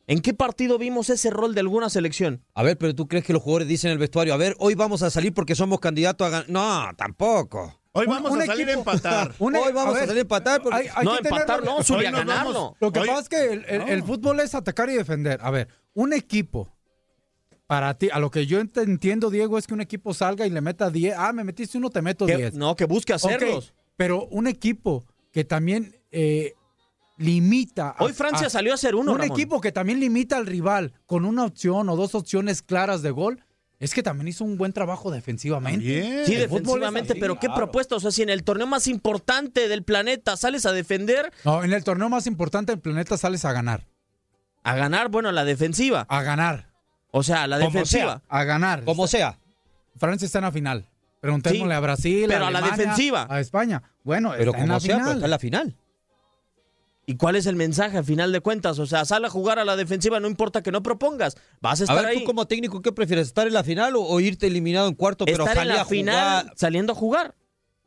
¿En 0.05 0.19
qué 0.19 0.33
partido 0.33 0.77
vimos 0.77 1.09
ese 1.09 1.29
rol 1.29 1.53
de 1.53 1.61
alguna 1.61 1.89
selección? 1.89 2.43
A 2.53 2.63
ver, 2.63 2.77
pero 2.77 2.93
tú 2.93 3.07
crees 3.07 3.23
que 3.23 3.31
los 3.33 3.41
jugadores 3.41 3.67
dicen 3.69 3.89
en 3.89 3.93
el 3.93 3.99
vestuario, 3.99 4.33
a 4.33 4.37
ver, 4.37 4.55
hoy 4.59 4.75
vamos 4.75 5.01
a 5.01 5.09
salir 5.09 5.33
porque 5.33 5.55
somos 5.55 5.79
candidatos 5.79 6.27
a 6.27 6.29
ganar. 6.29 6.49
No, 6.49 6.89
tampoco. 6.97 7.79
Hoy 7.93 8.07
vamos 8.07 8.31
un 8.31 8.41
a 8.41 8.45
salir 8.45 8.67
a 8.69 8.73
empatar. 8.73 9.33
un- 9.39 9.55
Hoy 9.55 9.71
vamos 9.71 9.95
a, 9.95 9.99
ver, 9.99 10.07
salir 10.07 10.17
a 10.19 10.21
empatar. 10.21 10.61
porque- 10.61 10.77
hay- 10.77 10.87
hay 10.93 11.05
No, 11.05 11.11
que 11.17 11.23
tener- 11.23 11.41
empatar 11.41 11.63
no, 11.63 11.83
Zuli, 11.83 12.05
a 12.07 12.11
ganarlo. 12.11 12.53
vamos. 12.53 12.77
Lo 12.81 12.91
que 12.91 12.99
Hoy- 12.99 13.07
pasa 13.07 13.21
es 13.21 13.29
que 13.29 13.53
el, 13.53 13.65
el- 13.67 13.89
el 13.89 14.03
fútbol 14.03 14.39
es 14.41 14.53
atacar 14.55 14.89
y 14.89 14.93
defender. 14.93 15.39
A 15.41 15.51
ver, 15.51 15.67
un 15.93 16.11
equipo, 16.11 16.73
para 17.67 17.93
ti, 17.97 18.09
a 18.11 18.19
lo 18.19 18.29
que 18.29 18.45
yo 18.45 18.59
ent- 18.59 18.81
entiendo, 18.83 19.29
Diego, 19.29 19.57
es 19.57 19.67
que 19.67 19.73
un 19.73 19.81
equipo 19.81 20.13
salga 20.13 20.45
y 20.45 20.49
le 20.49 20.59
meta 20.59 20.89
10. 20.89 21.15
Ah, 21.17 21.31
me 21.33 21.43
metiste 21.45 21.77
uno, 21.77 21.89
te 21.89 22.01
meto 22.01 22.25
Que- 22.25 22.35
10. 22.35 22.53
no, 22.55 22.75
que 22.75 22.85
busque 22.85 23.13
hacerlos. 23.13 23.73
Pero 23.95 24.25
un 24.25 24.47
equipo 24.47 25.05
que 25.31 25.45
también 25.45 25.95
eh, 26.11 26.53
limita. 27.17 27.89
a- 27.97 28.03
Hoy 28.03 28.13
Francia 28.13 28.47
a- 28.47 28.49
salió 28.49 28.71
a 28.71 28.75
hacer 28.75 28.95
uno, 28.95 29.11
Un 29.11 29.19
Ramón. 29.19 29.31
equipo 29.37 29.61
que 29.61 29.71
también 29.71 29.99
limita 29.99 30.37
al 30.37 30.45
rival 30.45 30.93
con 31.05 31.25
una 31.25 31.45
opción 31.45 31.89
o 31.89 31.95
dos 31.95 32.15
opciones 32.15 32.61
claras 32.61 33.01
de 33.01 33.11
gol. 33.11 33.43
Es 33.79 33.93
que 33.93 34.01
también 34.01 34.29
hizo 34.29 34.45
un 34.45 34.57
buen 34.57 34.71
trabajo 34.71 35.11
defensivamente. 35.11 36.25
Sí, 36.25 36.35
El 36.35 36.41
defensivamente, 36.41 37.11
así, 37.13 37.19
pero 37.19 37.35
qué 37.35 37.47
claro. 37.47 37.55
propuesta. 37.55 37.95
O 37.95 37.99
sea, 37.99 38.11
si 38.11 38.21
en 38.21 38.29
el 38.29 38.43
torneo 38.43 38.65
más 38.65 38.87
importante 38.87 39.67
del 39.67 39.83
planeta 39.83 40.37
sales 40.37 40.65
a 40.65 40.71
defender, 40.71 41.33
No, 41.43 41.63
en 41.63 41.73
el 41.73 41.83
torneo 41.83 42.07
más 42.07 42.25
importante 42.25 42.71
del 42.71 42.79
planeta 42.79 43.17
sales 43.17 43.43
a 43.45 43.51
ganar. 43.51 43.85
a 44.65 44.75
ganar, 44.75 45.09
bueno, 45.09 45.29
la 45.33 45.43
defensiva. 45.43 46.05
A 46.07 46.21
ganar. 46.23 46.69
O 47.11 47.21
sea, 47.23 47.45
la 47.47 47.57
Como 47.57 47.71
defensiva. 47.71 48.13
sea, 48.13 48.21
a 48.29 48.43
ganar. 48.45 48.85
Como 48.85 49.07
sea. 49.07 49.37
Francia 49.97 50.25
está 50.25 50.39
en 50.39 50.45
la 50.45 50.51
final. 50.53 50.89
Preguntémosle 51.19 51.73
Sí, 51.73 51.77
a 51.77 51.79
Brasil, 51.81 52.25
pero 52.29 52.45
a 52.45 52.51
la 52.51 52.59
Alemania, 52.59 52.77
defensiva. 52.77 53.27
a 53.29 53.39
España. 53.41 53.83
Bueno, 54.03 54.31
Pero 54.37 54.51
está 54.51 54.57
en 54.57 54.63
como 54.63 54.73
la 54.73 54.79
sea, 54.79 54.97
pero 54.97 55.11
está 55.11 55.25
en 55.25 55.31
la 55.31 55.39
final. 55.39 55.75
¿Y 57.05 57.17
cuál 57.17 57.35
es 57.35 57.45
el 57.47 57.55
mensaje 57.57 57.97
a 57.97 58.03
final 58.03 58.31
de 58.31 58.39
cuentas? 58.39 58.79
O 58.79 58.85
sea, 58.85 59.03
sal 59.03 59.25
a 59.25 59.29
jugar 59.29 59.59
a 59.59 59.65
la 59.65 59.75
defensiva, 59.75 60.19
no 60.21 60.27
importa 60.27 60.63
que 60.63 60.71
no 60.71 60.81
propongas. 60.83 61.35
Vas 61.59 61.81
a 61.81 61.83
A 61.83 61.85
estar 61.85 61.97
ver, 61.97 62.05
ahí. 62.05 62.19
tú 62.19 62.23
como 62.25 62.45
técnico, 62.47 62.81
¿qué 62.81 62.93
prefieres? 62.93 63.27
¿Estar 63.27 63.45
en 63.45 63.53
la 63.53 63.63
final 63.63 63.95
o, 63.97 64.03
o 64.03 64.19
irte 64.21 64.47
eliminado 64.47 64.87
en 64.87 64.95
cuarto, 64.95 65.25
pero 65.25 65.43
estar 65.45 65.57
en 65.63 65.67
la 65.75 65.81
a 65.81 65.85
final 65.85 66.41
jugar? 66.43 66.53
saliendo 66.57 66.93
a 66.93 66.95
jugar. 66.95 67.35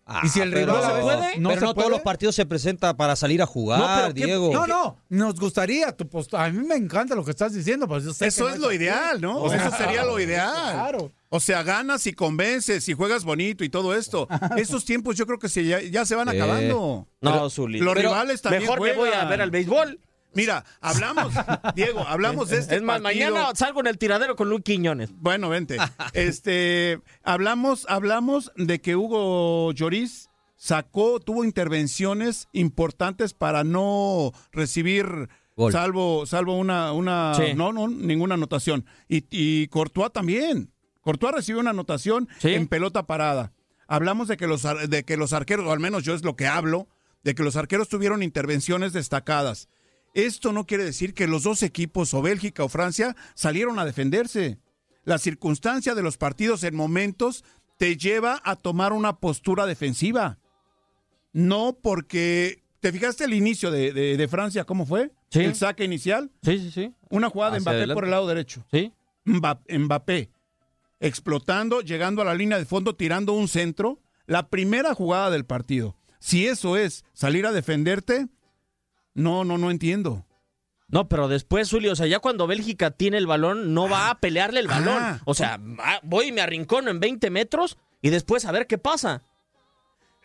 Ah, 0.09 0.21
Y 0.25 0.29
si 0.29 0.41
el 0.41 0.53
pero- 0.53 0.73
rival 0.77 0.85
a 0.85 0.93
veces 0.93 1.39
no 1.41 1.49
pero 1.49 1.61
se 1.61 1.67
no 1.67 1.75
puede. 1.75 1.85
todos 1.87 1.91
los 1.91 2.01
partidos 2.03 2.37
se 2.37 2.47
presenta 2.47 2.97
para 2.97 3.17
salir 3.17 3.43
a 3.43 3.47
jugar, 3.47 3.81
No, 3.81 3.87
pero 4.03 4.15
¿qué- 4.15 4.25
Diego. 4.27 4.53
No, 4.53 4.65
no, 4.67 4.97
nos 5.09 5.35
gustaría 5.35 5.91
tu 5.97 6.09
postura. 6.09 6.45
A 6.45 6.51
mí 6.51 6.65
me 6.65 6.77
encanta 6.77 7.17
lo 7.17 7.25
que 7.25 7.33
estás 7.33 7.53
diciendo, 7.53 7.89
pues 7.89 8.05
yo 8.05 8.13
sé 8.15 8.29
Eso 8.29 8.47
que 8.47 8.53
es 8.53 8.59
no 8.61 8.67
lo 8.67 8.73
ideal, 8.73 9.21
¿no? 9.21 9.41
O 9.43 9.51
sea, 9.51 9.67
Eso 9.67 9.77
sería 9.77 10.05
lo 10.05 10.21
ideal. 10.21 10.73
Claro. 10.75 11.13
O 11.29 11.41
sea, 11.41 11.65
ganas 11.65 12.07
y 12.07 12.13
convences 12.13 12.89
y 12.89 12.95
juegas 12.95 13.25
bonito 13.25 13.65
y 13.65 13.69
todo 13.69 13.97
esto. 13.97 14.29
Esos 14.57 14.85
tiempos 14.85 15.17
yo 15.17 15.27
creo 15.27 15.41
que 15.41 15.49
se, 15.49 15.65
ya, 15.65 15.83
ya 15.83 16.05
se 16.07 16.15
van 16.15 16.29
Sí. 16.31 16.37
acabando. 16.37 17.09
No, 17.21 17.51
Zuli. 17.51 17.81
Los 17.81 17.95
Pero 17.95 18.11
rivales 18.11 18.41
también 18.43 18.63
Mejor 18.63 18.81
me 18.81 18.93
voy 18.93 19.09
a 19.09 19.11
juegan. 19.13 19.29
ver 19.29 19.43
al 19.43 19.51
béisbol. 19.51 19.99
Mira, 20.37 20.65
hablamos, 20.81 21.33
Diego, 21.75 22.01
hablamos 22.07 22.49
de 22.51 22.59
este 22.59 22.77
es 22.77 22.83
más, 22.83 23.01
partido. 23.01 23.31
mañana 23.33 23.53
salgo 23.55 23.81
en 23.81 23.87
el 23.89 23.99
tiradero 23.99 24.37
con 24.37 24.49
Luis 24.49 24.63
Quiñones. 24.63 25.11
Bueno, 25.17 25.49
vente. 25.49 25.77
Este, 26.13 27.01
hablamos, 27.23 27.87
hablamos 27.89 28.53
de 28.57 28.81
que 28.81 28.95
Hugo 28.97 29.73
Lloris 29.73 30.29
sacó, 30.57 31.21
tuvo 31.21 31.45
intervenciones 31.45 32.49
importantes 32.53 33.35
para 33.35 33.65
no 33.65 34.33
recibir 34.53 35.29
Gol. 35.57 35.73
salvo, 35.73 36.27
salvo 36.27 36.57
una, 36.59 36.93
una, 36.93 37.35
Sí. 37.35 37.55
no, 37.55 37.73
no, 37.73 37.89
ninguna 37.89 38.35
anotación. 38.35 38.87
Y, 39.09 39.25
y 39.31 39.69
Courtois 39.69 40.13
también. 40.13 40.73
Courtois 41.03 41.35
recibió 41.35 41.61
una 41.61 41.71
anotación 41.71 42.29
Sí. 42.41 42.55
en 42.55 42.67
pelota 42.69 43.07
parada. 43.07 43.53
Hablamos 43.89 44.29
de 44.29 44.37
que 44.37 44.47
los, 44.47 44.63
de 44.89 45.05
que 45.05 45.17
los 45.17 45.33
arqueros, 45.33 45.67
o 45.67 45.73
al 45.73 45.79
menos 45.81 46.03
yo 46.03 46.15
es 46.15 46.25
lo 46.25 46.35
que 46.37 46.47
hablo, 46.47 46.89
de 47.23 47.35
que 47.35 47.43
los 47.45 47.57
arqueros 47.57 47.89
tuvieron 47.89 48.23
intervenciones 48.23 48.93
destacadas. 48.93 49.69
Esto 50.17 50.53
no 50.53 50.67
quiere 50.67 50.83
decir 50.85 51.13
que 51.13 51.27
los 51.27 51.43
dos 51.43 51.63
equipos, 51.63 52.15
o 52.15 52.23
Bélgica 52.23 52.65
o 52.65 52.69
Francia, 52.71 53.15
salieron 53.35 53.79
a 53.79 53.85
defenderse. 53.85 54.59
La 55.05 55.19
circunstancia 55.19 55.95
de 55.95 56.03
los 56.03 56.17
partidos 56.17 56.65
en 56.65 56.75
momentos 56.75 57.45
te 57.77 57.97
lleva 57.99 58.41
a 58.43 58.57
tomar 58.57 58.93
una 58.95 59.19
postura 59.19 59.67
defensiva. 59.67 60.39
No 61.33 61.79
porque. 61.83 62.63
¿Te 62.81 62.93
fijaste 62.93 63.25
el 63.25 63.35
inicio 63.35 63.71
de, 63.71 63.93
de- 63.93 64.17
de 64.17 64.29
Francia? 64.29 64.65
¿Cómo 64.65 64.87
fue? 64.87 65.11
Sí. 65.31 65.41
El 65.41 65.55
saque 65.55 65.85
inicial. 65.85 66.31
Sí, 66.43 66.59
sí, 66.61 66.71
sí. 66.71 66.95
Una 67.11 67.29
jugada 67.29 67.53
de 67.55 67.61
Mbappé 67.61 67.77
adelante. 67.77 67.95
por 67.95 68.05
el 68.05 68.11
lado 68.11 68.27
derecho. 68.27 68.65
Sí. 68.71 68.93
Mba- 69.25 69.61
Mbappé 69.69 70.31
explotando, 71.01 71.81
llegando 71.83 72.23
a 72.23 72.25
la 72.25 72.35
línea 72.35 72.59
de 72.59 72.65
fondo, 72.65 72.95
tirando 72.97 73.33
un 73.35 73.49
centro. 73.49 74.01
La 74.27 74.49
primera 74.49 74.95
jugada 74.95 75.31
del 75.31 75.45
partido. 75.45 75.97
Si 76.19 76.47
eso 76.47 76.77
es 76.77 77.05
salir 77.13 77.45
a 77.47 77.53
defenderte, 77.53 78.29
no, 79.17 79.45
no, 79.45 79.59
no 79.59 79.71
entiendo. 79.71 80.25
No, 80.89 81.09
pero 81.09 81.27
después, 81.27 81.69
Julio, 81.69 81.93
o 81.93 81.97
sea, 81.97 82.07
ya 82.07 82.21
cuando 82.21 82.47
Bélgica 82.47 82.93
tiene 82.93 83.19
el 83.19 83.27
balón, 83.27 83.75
no 83.75 83.89
va 83.89 84.09
a 84.11 84.21
pelearle 84.21 84.61
el 84.61 84.69
balón. 84.69 84.99
Ah. 85.03 85.21
O 85.25 85.35
sea, 85.35 85.59
ah, 85.81 85.99
voy 86.05 86.27
y 86.29 86.33
me 86.33 86.41
arrincono 86.43 86.91
en 86.91 87.01
20 87.01 87.29
metros 87.31 87.77
y 88.01 88.11
después 88.11 88.45
a 88.45 88.53
ver 88.53 88.69
qué 88.69 88.79
pasa. 88.79 89.23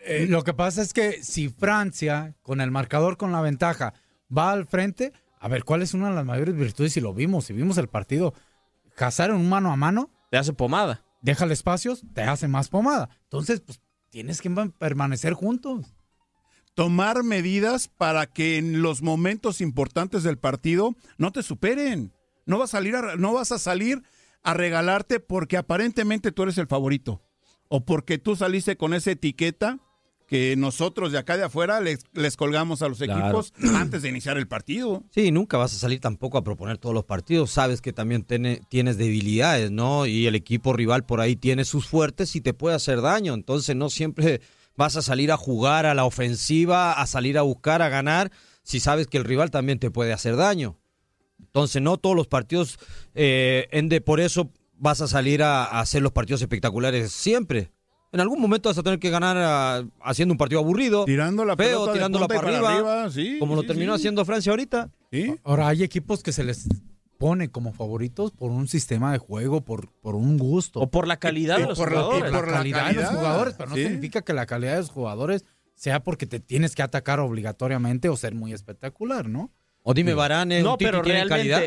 Eh, 0.05 0.25
lo 0.29 0.43
que 0.43 0.53
pasa 0.53 0.81
es 0.81 0.93
que 0.93 1.23
si 1.23 1.49
Francia, 1.49 2.35
con 2.43 2.61
el 2.61 2.69
marcador 2.71 3.17
con 3.17 3.31
la 3.31 3.41
ventaja, 3.41 3.93
va 4.35 4.51
al 4.51 4.67
frente, 4.67 5.13
a 5.39 5.47
ver, 5.47 5.63
¿cuál 5.63 5.81
es 5.81 5.93
una 5.95 6.09
de 6.09 6.15
las 6.15 6.25
mayores 6.25 6.55
virtudes? 6.55 6.93
Si 6.93 7.01
lo 7.01 7.13
vimos, 7.13 7.45
si 7.45 7.53
vimos 7.53 7.77
el 7.79 7.87
partido, 7.87 8.33
cazar 8.95 9.29
en 9.31 9.37
un 9.37 9.49
mano 9.49 9.71
a 9.71 9.75
mano, 9.75 10.11
Te 10.29 10.37
hace 10.37 10.53
pomada. 10.53 11.03
déjale 11.21 11.53
espacios, 11.53 12.03
te 12.13 12.21
hace 12.21 12.47
más 12.47 12.69
pomada. 12.69 13.09
Entonces, 13.23 13.61
pues 13.61 13.79
tienes 14.09 14.41
que 14.41 14.49
man- 14.49 14.71
permanecer 14.71 15.33
juntos. 15.33 15.85
Tomar 16.73 17.23
medidas 17.23 17.89
para 17.89 18.27
que 18.27 18.57
en 18.57 18.81
los 18.81 19.01
momentos 19.01 19.59
importantes 19.61 20.23
del 20.23 20.37
partido 20.37 20.95
no 21.17 21.31
te 21.31 21.43
superen. 21.43 22.13
No 22.45 22.57
vas 22.59 22.69
a 22.73 22.77
salir 22.77 22.95
a, 22.95 23.15
no 23.17 23.33
vas 23.33 23.51
a 23.51 23.59
salir 23.59 24.01
a 24.41 24.53
regalarte 24.53 25.19
porque 25.19 25.57
aparentemente 25.57 26.31
tú 26.31 26.43
eres 26.43 26.57
el 26.57 26.67
favorito. 26.67 27.21
O 27.67 27.85
porque 27.85 28.17
tú 28.17 28.35
saliste 28.35 28.77
con 28.77 28.93
esa 28.93 29.11
etiqueta 29.11 29.79
que 30.27 30.55
nosotros 30.55 31.11
de 31.11 31.17
acá 31.17 31.35
de 31.35 31.43
afuera 31.43 31.81
les, 31.81 32.05
les 32.13 32.37
colgamos 32.37 32.81
a 32.81 32.87
los 32.87 32.99
Claro. 32.99 33.21
equipos 33.21 33.53
antes 33.75 34.01
de 34.01 34.09
iniciar 34.09 34.37
el 34.37 34.47
partido. 34.47 35.03
Sí, 35.11 35.29
nunca 35.29 35.57
vas 35.57 35.73
a 35.75 35.77
salir 35.77 35.99
tampoco 35.99 36.37
a 36.37 36.43
proponer 36.43 36.77
todos 36.77 36.95
los 36.95 37.03
partidos. 37.03 37.51
Sabes 37.51 37.81
que 37.81 37.91
también 37.91 38.23
tiene- 38.23 38.61
tienes 38.69 38.97
debilidades, 38.97 39.71
¿no? 39.71 40.05
Y 40.05 40.27
el 40.27 40.35
equipo 40.35 40.71
rival 40.71 41.05
por 41.05 41.19
ahí 41.19 41.35
tiene 41.35 41.65
sus 41.65 41.85
fuertes 41.85 42.33
y 42.37 42.41
te 42.41 42.53
puede 42.53 42.77
hacer 42.77 43.01
daño. 43.01 43.33
Entonces 43.33 43.75
no 43.75 43.89
siempre 43.89 44.39
vas 44.75 44.95
a 44.95 45.01
salir 45.01 45.31
a 45.31 45.37
jugar 45.37 45.85
a 45.85 45.93
la 45.93 46.05
ofensiva, 46.05 46.93
a 46.93 47.05
salir 47.07 47.37
a 47.37 47.41
buscar, 47.41 47.81
a 47.81 47.89
ganar, 47.89 48.31
si 48.63 48.79
sabes 48.79 49.07
que 49.07 49.17
el 49.17 49.23
rival 49.23 49.51
también 49.51 49.79
te 49.79 49.91
puede 49.91 50.13
hacer 50.13 50.35
daño. 50.35 50.77
Entonces 51.39 51.81
no 51.81 51.97
todos 51.97 52.15
los 52.15 52.27
partidos, 52.27 52.79
eh, 53.15 53.67
ende, 53.71 54.01
por 54.01 54.19
eso 54.19 54.51
vas 54.75 55.01
a 55.01 55.07
salir 55.07 55.43
a, 55.43 55.65
a 55.65 55.79
hacer 55.81 56.01
los 56.01 56.11
partidos 56.11 56.41
espectaculares 56.41 57.11
siempre. 57.11 57.71
En 58.13 58.19
algún 58.19 58.41
momento 58.41 58.67
vas 58.67 58.77
a 58.77 58.83
tener 58.83 58.99
que 58.99 59.09
ganar 59.09 59.85
haciendo 60.01 60.33
un 60.33 60.37
partido 60.37 60.59
aburrido, 60.59 61.05
Tirando 61.05 61.45
la 61.45 61.55
feo, 61.55 61.87
de 61.87 61.93
tirándola 61.93 62.27
para, 62.27 62.41
para 62.41 62.57
arriba, 62.57 62.73
arriba, 62.73 63.09
sí, 63.09 63.37
como 63.39 63.55
lo 63.55 63.63
terminó 63.63 63.93
sí. 63.93 64.01
haciendo 64.01 64.25
Francia 64.25 64.51
ahorita. 64.51 64.91
¿Sí? 65.11 65.33
Ahora, 65.43 65.69
hay 65.69 65.83
equipos 65.83 66.21
que 66.21 66.33
se 66.33 66.43
les 66.43 66.67
pone 67.21 67.49
como 67.51 67.71
favoritos 67.71 68.31
por 68.31 68.51
un 68.51 68.67
sistema 68.67 69.11
de 69.13 69.19
juego, 69.19 69.61
por, 69.61 69.89
por 70.01 70.15
un 70.15 70.37
gusto. 70.37 70.79
O 70.81 70.89
por 70.89 71.07
la 71.07 71.17
calidad 71.17 71.59
Y 71.59 71.61
de 71.61 71.67
los 71.69 71.77
por 71.77 71.89
jugadores. 71.89 72.31
la 72.31 72.37
por 72.39 72.47
la 72.47 72.57
calidad, 72.57 72.87
de 72.87 72.93
los 72.95 73.05
jugadores, 73.09 73.53
pero 73.57 73.69
no 73.69 73.75
sí. 73.75 73.83
significa 73.83 74.21
que 74.23 74.33
la 74.33 74.45
calidad 74.45 74.73
de 74.73 74.79
los 74.79 74.89
jugadores 74.89 75.45
sea 75.75 76.03
porque 76.03 76.25
te 76.25 76.39
tienes 76.39 76.75
que 76.75 76.81
atacar 76.83 77.19
obligatoriamente 77.19 78.09
o 78.09 78.17
ser 78.17 78.35
muy 78.35 78.53
espectacular, 78.53 79.29
¿no? 79.29 79.51
O 79.83 79.93
dime, 79.93 80.13
Varane, 80.13 80.57
un 80.57 80.63
No, 80.63 80.77
Titi 80.77 80.85
pero 80.91 81.01
tiene 81.03 81.25
calidad. 81.27 81.61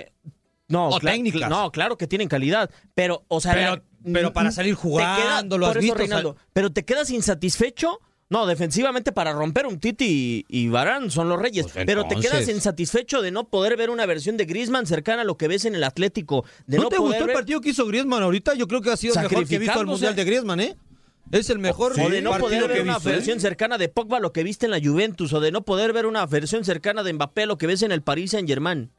No, 0.68 0.88
O 0.88 0.98
técnicas. 1.00 1.48
No, 1.50 1.70
claro 1.70 1.96
que 1.96 2.06
tienen 2.06 2.28
calidad. 2.28 2.70
Pero, 2.94 3.24
o 3.28 3.40
sea. 3.40 3.80
Pero- 4.12 4.32
para 4.32 4.50
salir 4.50 4.74
jugando, 4.74 5.56
¿lo 5.56 5.66
has 5.66 5.76
visto? 5.78 5.94
Reinaldo, 5.94 6.36
pero 6.52 6.70
te 6.72 6.84
quedas 6.84 7.10
insatisfecho. 7.10 8.00
No, 8.30 8.46
defensivamente 8.46 9.12
para 9.12 9.32
romper 9.32 9.66
un 9.66 9.78
Titi 9.78 10.44
y, 10.48 10.68
Varane 10.68 11.10
son 11.10 11.28
los 11.28 11.38
reyes. 11.38 11.66
Pues 11.70 11.84
pero 11.86 12.06
te 12.06 12.16
quedas 12.16 12.48
insatisfecho 12.48 13.20
de 13.22 13.30
no 13.30 13.48
poder 13.48 13.76
ver 13.76 13.90
una 13.90 14.06
versión 14.06 14.36
de 14.36 14.46
Griezmann 14.46 14.86
cercana 14.86 15.22
a 15.22 15.24
lo 15.24 15.36
que 15.36 15.46
ves 15.46 15.64
en 15.66 15.74
el 15.74 15.84
Atlético. 15.84 16.44
De 16.66 16.78
¿No, 16.78 16.84
no, 16.84 16.88
te 16.88 16.96
poder 16.96 17.18
gustó 17.18 17.30
el 17.30 17.32
partido 17.34 17.60
que 17.60 17.70
hizo 17.70 17.86
Griezmann 17.86 18.22
ahorita? 18.22 18.54
Yo 18.54 18.66
creo 18.66 18.80
que 18.80 18.90
ha 18.90 18.96
sido 18.96 19.14
el 19.14 19.22
mejor 19.22 19.46
que 19.46 19.56
he 19.56 19.58
visto 19.58 19.78
al. 19.78 19.86
Mundial 19.86 20.16
de 20.16 20.24
Griezmann, 20.24 20.60
¿eh? 20.60 20.76
Es 21.30 21.50
el 21.50 21.58
mejor 21.58 21.92
o 21.92 22.10
de 22.10 22.22
no 22.22 22.30
partido 22.30 22.48
poder 22.48 22.62
que 22.62 22.68
ver 22.68 22.78
he 22.78 22.82
una 22.82 22.94
visto, 22.94 23.08
¿eh? 23.08 23.12
versión 23.12 23.40
cercana 23.40 23.78
de 23.78 23.88
Pogba 23.88 24.20
lo 24.20 24.32
que 24.32 24.42
viste 24.42 24.66
en 24.66 24.70
la 24.70 24.80
Juventus, 24.80 25.32
o 25.32 25.40
de 25.40 25.52
no 25.52 25.64
poder 25.64 25.92
ver 25.92 26.06
una 26.06 26.26
versión 26.26 26.64
cercana 26.64 27.02
de 27.02 27.12
Mbappé 27.12 27.46
lo 27.46 27.58
que 27.58 27.66
ves 27.66 27.82
en 27.82 27.92
el 27.92 28.02
Paris 28.02 28.32
Saint 28.32 28.48
Germain. 28.48 28.90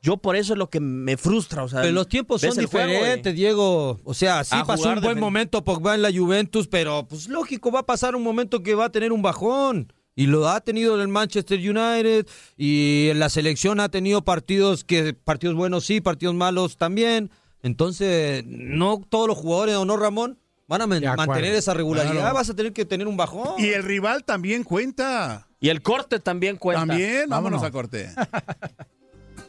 Yo 0.00 0.16
por 0.16 0.36
eso 0.36 0.52
es 0.52 0.58
lo 0.58 0.70
que 0.70 0.80
me 0.80 1.16
frustra. 1.16 1.64
O 1.64 1.68
sea, 1.68 1.80
Pero 1.80 1.92
los 1.92 2.08
tiempos 2.08 2.40
son 2.40 2.50
juego 2.66 2.88
diferentes, 2.88 3.34
Diego. 3.34 3.98
O 4.04 4.14
sea, 4.14 4.44
sí 4.44 4.54
A 4.56 4.64
pasó 4.64 4.90
un 4.90 5.00
buen 5.00 5.18
momento 5.18 5.64
Pogba 5.64 5.94
en 5.94 6.02
la 6.02 6.12
Juventus, 6.12 6.68
pero 6.68 7.06
pues 7.08 7.28
lógico, 7.28 7.72
va 7.72 7.80
a 7.80 7.86
pasar 7.86 8.14
un 8.14 8.22
momento 8.22 8.62
que 8.62 8.74
va 8.74 8.86
a 8.86 8.92
tener 8.92 9.12
un 9.12 9.22
bajón. 9.22 9.92
Y 10.14 10.26
lo 10.26 10.48
ha 10.48 10.60
tenido 10.60 10.96
en 10.96 11.00
el 11.00 11.08
Manchester 11.08 11.58
United 11.58 12.26
y 12.56 13.08
en 13.10 13.20
la 13.20 13.28
selección 13.28 13.78
ha 13.78 13.88
tenido 13.88 14.22
partidos 14.24 14.82
que 14.82 15.14
partidos 15.14 15.54
buenos 15.54 15.84
sí, 15.84 16.00
partidos 16.00 16.34
malos 16.34 16.76
también. 16.76 17.30
Entonces, 17.62 18.44
no 18.46 19.00
todos 19.08 19.28
los 19.28 19.36
jugadores, 19.36 19.76
¿o 19.76 19.84
no, 19.84 19.96
Ramón? 19.96 20.38
Van 20.66 20.82
a 20.82 20.86
mantener 20.86 21.54
esa 21.54 21.72
regularidad, 21.72 22.12
Claro. 22.14 22.34
vas 22.34 22.50
a 22.50 22.54
tener 22.54 22.72
que 22.72 22.84
tener 22.84 23.06
un 23.08 23.16
bajón. 23.16 23.54
Y 23.58 23.68
el 23.68 23.82
rival 23.84 24.24
también 24.24 24.64
cuenta. 24.64 25.48
Y 25.60 25.70
el 25.70 25.82
corte 25.82 26.20
también 26.20 26.56
cuenta. 26.56 26.86
También, 26.86 27.28
vámonos, 27.28 27.60
Vámonos. 27.60 27.62
a 27.62 27.70
corte. 27.70 28.10